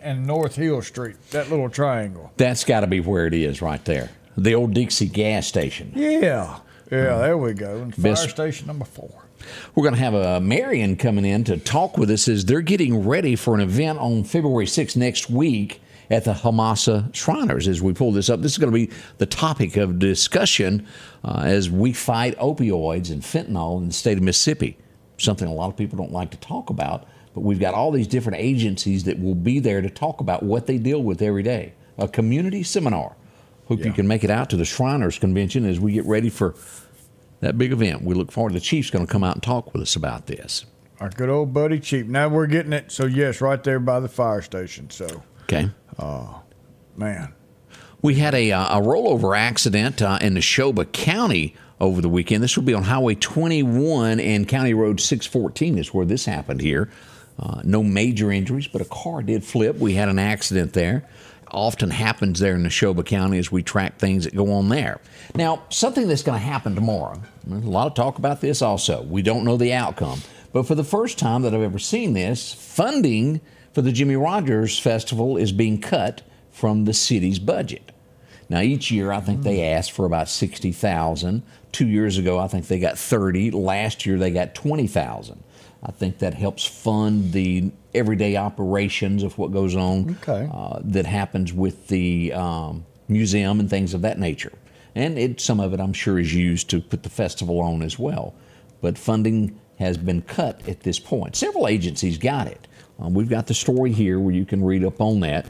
[0.00, 2.32] and North Hill Street, that little triangle.
[2.36, 4.10] That's got to be where it is, right there.
[4.36, 5.92] The old Dixie gas station.
[5.96, 7.18] Yeah, yeah.
[7.18, 7.78] There we go.
[7.78, 9.24] And fire Best- station number four.
[9.74, 13.06] We're going to have a Marion coming in to talk with us as they're getting
[13.06, 15.80] ready for an event on February 6th next week
[16.10, 17.68] at the Hamasa Shriners.
[17.68, 20.86] As we pull this up, this is going to be the topic of discussion
[21.24, 24.78] uh, as we fight opioids and fentanyl in the state of Mississippi.
[25.18, 28.06] Something a lot of people don't like to talk about, but we've got all these
[28.06, 31.74] different agencies that will be there to talk about what they deal with every day.
[31.98, 33.16] A community seminar.
[33.66, 36.54] Hope you can make it out to the Shriners Convention as we get ready for
[37.40, 38.02] that big event.
[38.02, 38.50] We look forward.
[38.50, 40.66] To the chief's going to come out and talk with us about this.
[41.00, 42.06] Our good old buddy chief.
[42.06, 42.90] Now we're getting it.
[42.90, 44.88] So yes, right there by the fire station.
[44.90, 45.70] So Okay.
[45.98, 46.42] Oh
[46.96, 47.32] man,
[48.02, 52.42] We had a, uh, a rollover accident uh, in Neshoba County over the weekend.
[52.42, 56.90] This will be on Highway 21 and County Road 614 is where this happened here.
[57.38, 59.76] Uh, no major injuries, but a car did flip.
[59.76, 61.06] We had an accident there.
[61.50, 65.00] Often happens there in Neshoba County as we track things that go on there.
[65.34, 67.20] Now, something that's going to happen tomorrow.
[67.48, 69.02] A lot of talk about this also.
[69.02, 70.20] We don't know the outcome.
[70.52, 73.40] But for the first time that I've ever seen this, funding
[73.72, 77.92] for the Jimmie Rodgers Festival is being cut from the city's budget.
[78.48, 81.42] Now, each year, I think they ask for about sixty thousand.
[81.72, 83.50] Two years ago, I think they got thirty.
[83.50, 85.42] Last year, they got twenty thousand.
[85.82, 90.48] I think that helps fund the everyday operations of what goes on Okay.
[90.52, 94.52] uh, that happens with the um, museum and things of that nature.
[94.94, 97.98] And it, some of it, I'm sure, is used to put the festival on as
[97.98, 98.34] well.
[98.80, 101.36] But funding has been cut at this point.
[101.36, 102.66] Several agencies got it.
[102.98, 105.44] Um, we've got the story here where you can read up on that.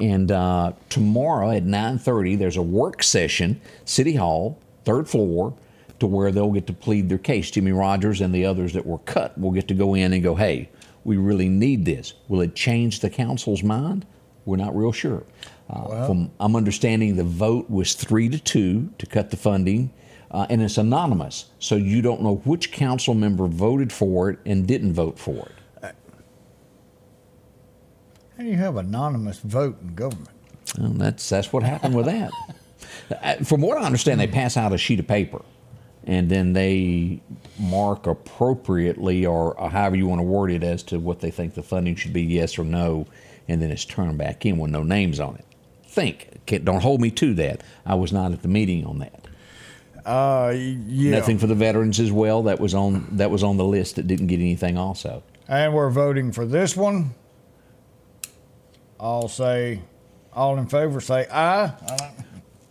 [0.00, 5.54] And uh, tomorrow at 9:30, there's a work session, City Hall, third floor,
[5.98, 7.50] to where they'll get to plead their case.
[7.50, 10.34] Jimmie Rodgers and the others that were cut will get to go in and go,
[10.34, 10.68] "Hey,
[11.04, 14.06] we really need this." Will it change the council's mind?
[14.44, 15.24] We're not real sure.
[15.68, 19.92] Uh, from I'm understanding, the vote was three to two to cut the funding,
[20.30, 24.66] uh, and it's anonymous, so you don't know which council member voted for it and
[24.66, 25.52] didn't vote for it.
[28.36, 30.30] how do you have anonymous vote in government?
[30.78, 32.30] Well, that's that's what happened with that.
[33.22, 35.42] Uh, From what I understand, they pass out a sheet of paper,
[36.10, 37.20] and then they
[37.56, 41.62] mark appropriately or, however you want to word it as to what they think the
[41.62, 43.06] funding should be, yes or no,
[43.46, 45.44] and then it's turned back in with no names on it.
[45.84, 46.26] Think.
[46.64, 47.62] Don't hold me to that.
[47.86, 49.28] I was not at the meeting on that.
[50.04, 51.12] Uh, yeah.
[51.12, 52.42] Nothing for the veterans as well.
[52.42, 55.22] That was on that was on the list that didn't get anything also.
[55.46, 57.14] And we're voting for this one.
[58.98, 59.82] I'll say,
[60.32, 61.72] all in favor say aye.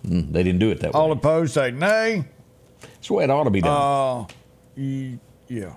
[0.06, 1.00] Mm, they didn't do it that way.
[1.00, 2.26] All opposed say nay.
[2.82, 4.28] That's the way it ought to be done.
[4.78, 5.18] Uh,
[5.48, 5.76] yeah.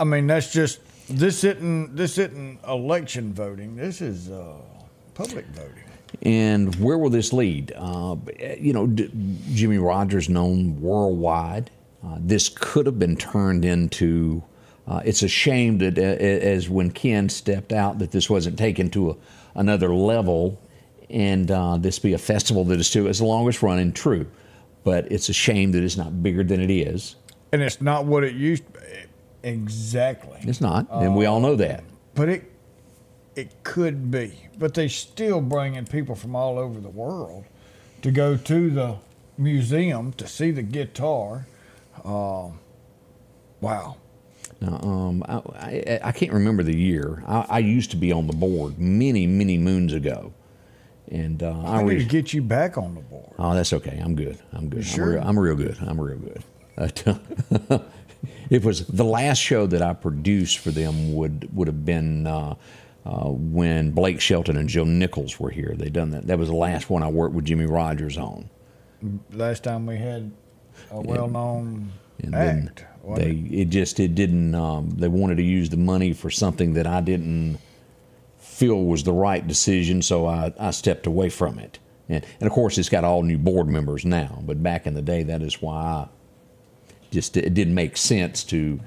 [0.00, 3.76] I mean, that's just this isn't this isn't election voting.
[3.76, 4.56] This is uh,
[5.14, 5.84] public voting.
[6.22, 7.72] And where will this lead?
[7.76, 8.16] Uh,
[8.58, 9.10] you know, D-
[9.52, 11.70] Jimmie Rodgers known worldwide.
[12.04, 14.42] Uh, this could have been turned into.
[14.86, 18.88] Uh, it's a shame that, uh, as when Ken stepped out, that this wasn't taken
[18.90, 19.16] to a,
[19.54, 20.58] another level,
[21.10, 23.92] and uh, this be a festival that is still as long as running.
[23.92, 24.26] True,
[24.88, 27.16] but it's a shame that it's not bigger than it is.
[27.52, 28.86] And it's not what it used to be.
[29.42, 30.38] Exactly.
[30.40, 31.84] It's not, and we all know that.
[32.14, 32.50] But it
[33.36, 34.48] it could be.
[34.58, 37.44] But they still bringing people from all over the world
[38.00, 38.96] to go to the
[39.36, 41.46] museum to see the guitar.
[42.02, 42.58] Um,
[43.60, 43.98] wow.
[44.62, 47.22] Now, um, I, I, I can't remember the year.
[47.26, 50.32] I, I used to be on the board many, many moons ago,
[51.10, 53.34] and uh, I I need to get you back on the board.
[53.38, 54.00] Oh, that's okay.
[54.02, 54.38] I'm good.
[54.52, 54.84] I'm good.
[54.84, 55.16] sure?
[55.18, 55.76] I'm, real, I'm real good.
[55.80, 56.44] I'm real good.
[57.70, 57.78] Uh,
[58.50, 62.54] it was the last show that I produced for them would would have been uh,
[63.04, 65.74] uh, when Blake Shelton and Joe Nichols were here.
[65.76, 66.26] They done that.
[66.26, 68.48] That was the last one I worked with Jimmie Rodgers on.
[69.32, 70.32] Last time we had
[70.90, 71.92] a well-known
[72.22, 72.84] And act.
[73.14, 73.52] they it?
[73.52, 74.54] it just it didn't.
[74.54, 77.58] Um, they wanted to use the money for something that I didn't
[78.58, 81.78] feel was the right decision, so I, I stepped away from it.
[82.08, 84.42] And, and of course, it's got all new board members now.
[84.44, 86.08] But back in the day, that is why I
[87.12, 88.80] just it didn't make sense to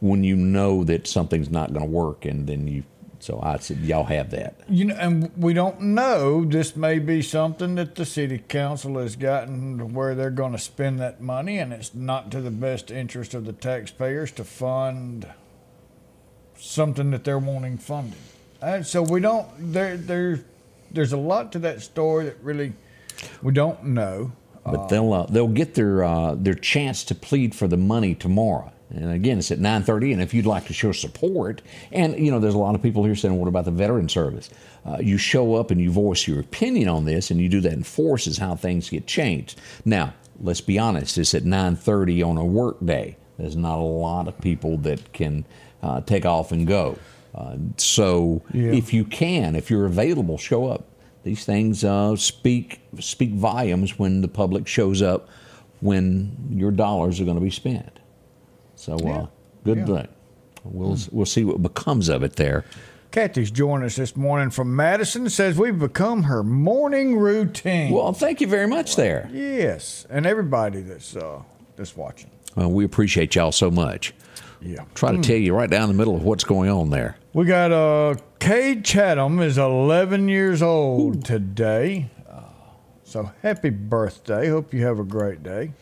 [0.00, 2.84] when you know that something's not going to work, and then you.
[3.20, 4.60] So I said, y'all have that.
[4.68, 6.44] You know, and we don't know.
[6.44, 10.58] This may be something that the city council has gotten to where they're going to
[10.58, 15.26] spend that money, and it's not to the best interest of the taxpayers to fund
[16.56, 18.18] something that they're wanting funded.
[18.60, 19.46] And so we don't.
[19.72, 20.44] There, there,
[20.90, 22.72] there's a lot to that story that really
[23.42, 24.32] we don't know.
[24.64, 28.72] But they'll uh, they'll get their uh, their chance to plead for the money tomorrow.
[28.90, 30.14] And again, it's at 9:30.
[30.14, 33.04] And if you'd like to show support, and you know, there's a lot of people
[33.04, 34.50] here saying, "What about the veteran service?"
[34.84, 37.72] Uh, you show up and you voice your opinion on this, and you do that
[37.72, 39.60] in forces how things get changed.
[39.84, 41.16] Now, let's be honest.
[41.18, 43.16] It's at 9:30 on a work day.
[43.38, 45.44] There's not a lot of people that can
[45.82, 46.98] uh, take off and go.
[47.34, 48.72] Uh, so, Yeah.
[48.72, 50.86] if you can, if you're available, show up
[51.24, 55.28] these things uh, speak speak volumes when the public shows up
[55.80, 58.00] when your dollars are going to be spent.
[58.76, 59.26] So uh,
[59.64, 59.84] good Yeah.
[59.86, 60.08] Thing.
[60.64, 62.64] We'll we'll see what becomes of it there.
[63.10, 65.28] Kathy's joined us this morning from Madison.
[65.30, 67.90] Says we've become her morning routine.
[67.92, 69.30] Well, thank you very much there.
[69.32, 71.42] yes, and everybody that's uh,
[71.76, 72.30] that's watching.
[72.56, 74.12] Well, we appreciate y'all so much.
[74.60, 74.84] Yeah.
[74.94, 77.16] Try to tell you right down the middle of what's going on there.
[77.32, 82.10] We got uh, Cade Chatham is 11 years old today.
[82.28, 82.42] Uh,
[83.04, 84.48] so happy birthday.
[84.48, 85.72] Hope you have a great day.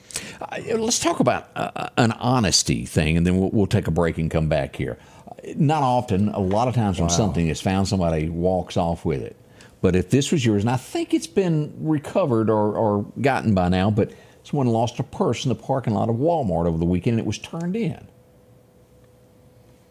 [0.40, 4.18] Uh, let's talk about uh, an honesty thing, and then we'll, we'll take a break
[4.18, 4.98] and come back here.
[5.26, 9.22] Uh, Not often, a lot of times when something is found, somebody walks off with
[9.22, 9.36] it.
[9.80, 13.68] But if this was yours, and I think it's been recovered or, or gotten by
[13.68, 14.10] now, but
[14.42, 17.26] someone lost a purse in the parking lot of Walmart over the weekend and it
[17.26, 18.06] was turned in.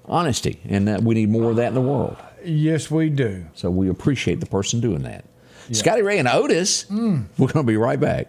[0.08, 2.18] Honesty, and that we need more of that in the world.
[2.44, 3.46] Yes, we do.
[3.54, 5.26] So we appreciate the person doing that.
[5.72, 7.26] Scotty Ray and Otis, mm.
[7.38, 8.28] we're going to be right back.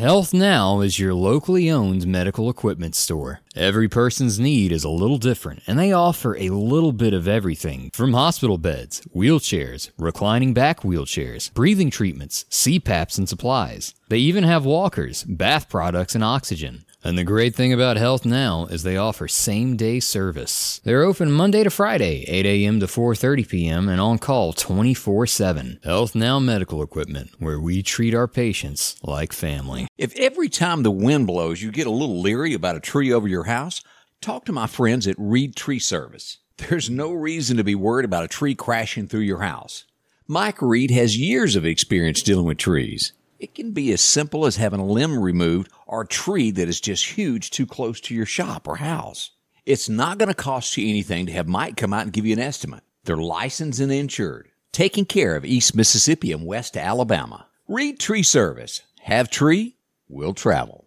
[0.00, 3.40] Health Now is your locally owned medical equipment store.
[3.54, 7.90] Every person's need is a little different, and they offer a little bit of everything
[7.92, 13.94] from hospital beds, wheelchairs, reclining back wheelchairs, breathing treatments, CPAPs, and supplies.
[14.08, 16.86] They even have walkers, bath products, and oxygen.
[17.02, 20.82] And the great thing about Health Now is they offer same-day service.
[20.84, 22.78] They're open Monday to Friday, 8 a.m.
[22.80, 23.88] to 4:30 p.m.
[23.88, 25.82] and on call 24/7.
[25.82, 29.88] Health Now Medical Equipment, where we treat our patients like family.
[29.96, 33.26] If every time the wind blows you get a little leery about a tree over
[33.26, 33.80] your house,
[34.20, 36.36] talk to my friends at Reed Tree Service.
[36.58, 39.84] There's no reason to be worried about a tree crashing through your house.
[40.28, 43.14] Mike Reed has years of experience dealing with trees.
[43.40, 46.78] It can be as simple as having a limb removed or a tree that is
[46.78, 49.30] just huge too close to your shop or house.
[49.64, 52.34] It's not going to cost you anything to have Mike come out and give you
[52.34, 52.82] an estimate.
[53.04, 57.46] They're licensed and insured, taking care of East Mississippi and West Alabama.
[57.66, 58.82] Reed Tree Service.
[59.00, 59.76] Have tree,
[60.06, 60.84] will travel.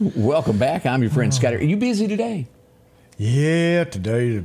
[0.00, 0.86] Welcome back.
[0.86, 1.36] I'm your friend oh.
[1.36, 1.56] Scotty.
[1.56, 2.48] Are you busy today?
[3.18, 4.42] Yeah, today.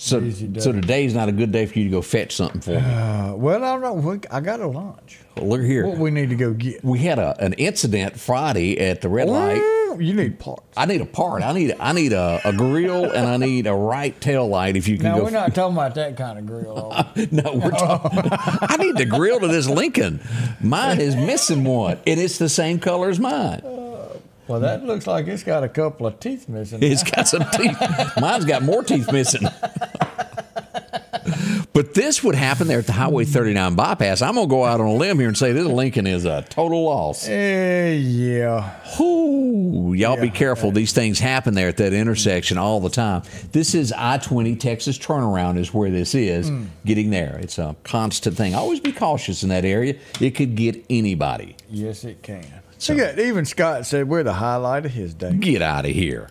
[0.00, 2.76] So, so today's not a good day for you to go fetch something for me.
[2.76, 4.20] Uh, well, I don't know.
[4.30, 5.18] I got a lunch.
[5.36, 5.88] Look here.
[5.88, 6.84] What we need to go get?
[6.84, 9.56] We had a, an incident Friday at the red light.
[9.98, 10.62] You need parts.
[10.76, 11.42] I need a part.
[11.42, 14.76] I need I need a, a grill and I need a right tail light.
[14.76, 16.94] If you can Now we're not talking about that kind of grill.
[17.32, 18.20] no, we're talking.
[18.30, 20.20] I need the grill to this Lincoln.
[20.60, 23.62] Mine is missing one, and it's the same color as mine.
[24.48, 26.82] Well, that looks like it's got a couple of teeth missing.
[26.82, 27.76] It's got some teeth.
[28.20, 29.46] Mine's got more teeth missing.
[31.74, 34.20] But this would happen there at the Highway 39 bypass.
[34.22, 36.84] I'm gonna go out on a limb here and say this Lincoln is a total
[36.84, 37.28] loss.
[37.28, 38.74] Eh, yeah.
[39.00, 40.32] Ooh, y'all be Yeah.
[40.32, 40.72] careful.
[40.72, 43.22] These things happen there at that intersection all the time.
[43.52, 46.50] This is I 20 Texas turnaround, is where this is
[46.84, 47.38] getting there.
[47.40, 48.54] It's a constant thing.
[48.56, 49.94] Always be cautious in that area.
[50.20, 51.54] It could get anybody.
[51.70, 52.44] Yes, it can.
[52.78, 55.32] So- at- even Scott said we're the highlight of his day.
[55.34, 56.28] Get out of here.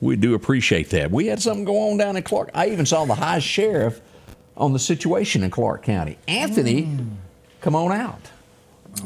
[0.00, 1.10] We do appreciate that.
[1.10, 2.50] We had something go on down in Clarke.
[2.54, 4.00] I even saw the high sheriff
[4.56, 6.18] on the situation in Clarke County.
[6.28, 6.88] Anthony,
[7.62, 8.20] come on out.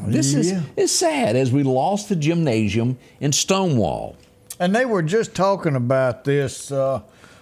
[0.06, 0.60] This is Yeah.
[0.76, 4.16] is sad as we lost the gymnasium in Stonewall.
[4.60, 7.00] And they were just talking about this uh,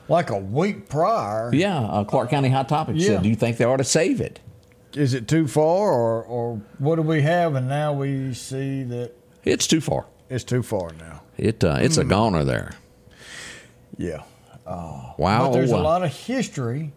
[0.09, 1.51] like a week prior.
[1.53, 3.07] Yeah, uh, Clarke County Hot Topics Yeah.
[3.15, 4.41] said, "Do you think they ought to save it?"
[4.95, 7.55] Is it too far, or, or what do we have?
[7.55, 9.13] And now we see that
[9.49, 10.07] It's too far.
[10.29, 11.23] it's too far now.
[11.37, 12.73] It uh, it's a goner there.
[13.97, 14.23] Yeah.
[15.19, 15.49] Wow.
[15.49, 16.93] But there's a uh, lot of history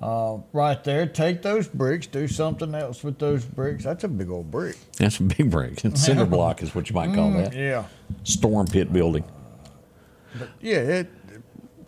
[0.00, 1.06] uh, right there.
[1.06, 3.84] Take those bricks, do something else with those bricks.
[3.84, 4.76] That's a big old brick.
[4.98, 5.80] That's a big brick.
[5.94, 7.54] Cinder block is what you might call that.
[7.54, 7.86] Yeah.
[8.24, 9.24] Storm pit building.
[10.60, 10.78] Yeah.
[10.78, 11.10] It,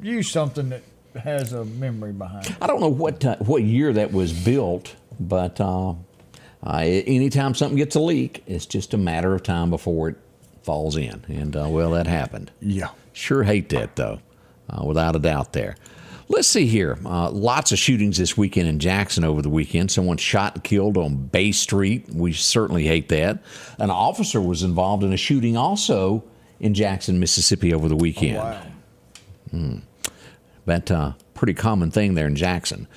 [0.01, 0.83] use something that
[1.23, 2.57] has a memory behind it.
[2.61, 5.95] I don't know what uh, what year that was built, but uh,
[6.65, 10.17] uh, anytime something gets a leak, it's just a matter of time before it
[10.63, 11.25] falls in.
[11.29, 12.51] And uh, well, that happened.
[12.61, 12.91] Yeah.
[13.13, 14.21] Sure hate that though,
[14.69, 15.53] uh, without a doubt.
[15.53, 15.77] There.
[16.29, 16.99] Let's see here.
[17.05, 19.93] Uh, lots of shootings this weekend in Jackson over the weekend.
[19.93, 22.09] Someone shot and killed on Bay Street.
[22.13, 23.43] We certainly hate that.
[23.79, 26.25] An officer was involved in a shooting also
[26.59, 28.39] in Jackson, Mississippi over the weekend.
[28.39, 28.63] Wow.
[30.65, 32.89] But uh, pretty common thing there in Jackson.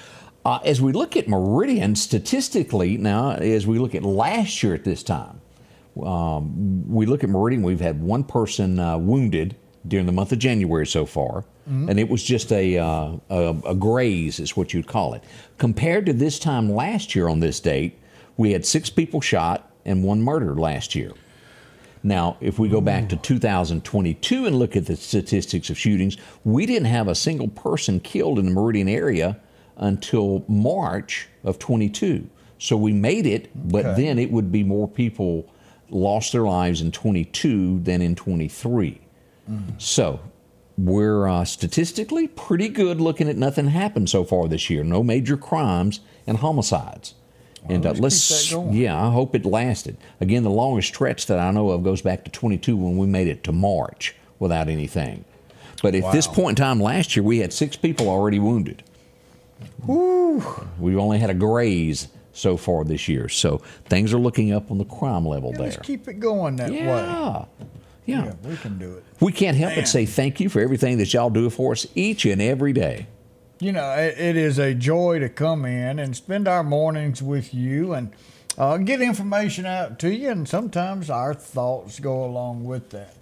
[0.50, 4.84] Uh, as we look at Meridian statistically, now as we look at last year at
[4.84, 5.42] this time,
[6.04, 7.62] um, we look at Meridian.
[7.62, 9.56] We've had one person uh, wounded
[9.88, 11.46] during the month of January so far,
[11.88, 15.24] and it was just a, uh, a a graze, is what you'd call it.
[15.60, 18.00] Compared to this time last year on this date,
[18.36, 21.12] we had six people shot and one murdered last year.
[22.02, 26.66] Now, if we go back to 2022 and look at the statistics of shootings, we
[26.66, 29.40] didn't have a single person killed in the Meridian area
[29.80, 32.30] until March of 22.
[32.58, 34.04] So we made it, but Okay.
[34.06, 35.46] then it would be more people
[35.90, 39.00] lost their lives in 22 than in 23.
[39.80, 40.20] So
[40.78, 44.84] we're uh, statistically pretty good looking at nothing happened so far this year.
[44.84, 47.16] No major crimes and homicides.
[47.68, 48.74] and uh, let's let's, keep that going.
[48.76, 49.98] yeah, I hope it lasted.
[50.22, 53.28] Again, the longest stretch that I know of goes back to 22 when we made
[53.28, 55.26] it to March without anything.
[55.82, 58.84] But at this point in time last year, we had six people already wounded.
[59.88, 63.28] We've only had a graze so far this year.
[63.30, 65.84] So things are looking up on the crime level Let's there.
[65.84, 66.78] keep it going that way.
[66.78, 67.46] Yeah.
[68.06, 68.26] Yeah.
[68.26, 69.04] Yeah, we can do it.
[69.20, 69.80] We can't help Man.
[69.82, 73.06] but say thank you for everything that y'all do for us each and every day.
[73.60, 77.54] You know, it, it is a joy to come in and spend our mornings with
[77.54, 78.12] you and
[78.58, 83.14] uh, get information out to you, and sometimes our thoughts go along with that.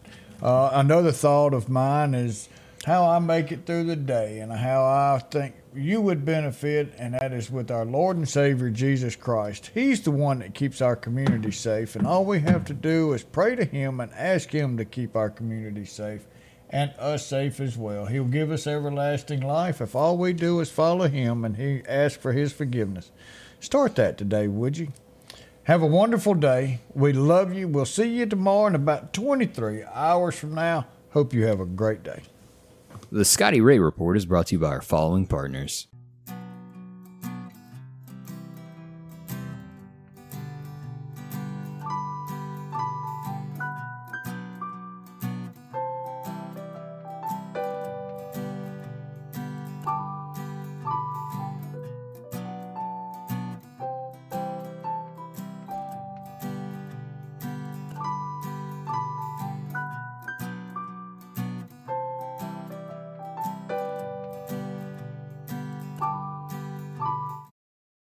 [0.41, 2.47] Uh, another thought of mine is
[2.87, 7.15] how I make it through the day and how I think you would benefit, and
[7.15, 9.71] that is with our Lord and Savior Jesus Christ.
[9.73, 13.23] He's the one that keeps our community safe, and all we have to do is
[13.23, 16.27] pray to Him and ask Him to keep our community safe
[16.69, 18.05] and us safe as well.
[18.05, 22.17] He'll give us everlasting life if all we do is follow Him and He ask
[22.21, 23.11] for His forgiveness.
[23.59, 24.93] Start that today, would you?
[25.63, 26.79] Have a wonderful day.
[26.95, 27.67] We love you.
[27.67, 30.87] We'll see you tomorrow in about 23 hours from now.
[31.09, 32.21] Hope you have a great day.
[33.09, 35.87] The Scotty Ray Report is brought to you by our following partners.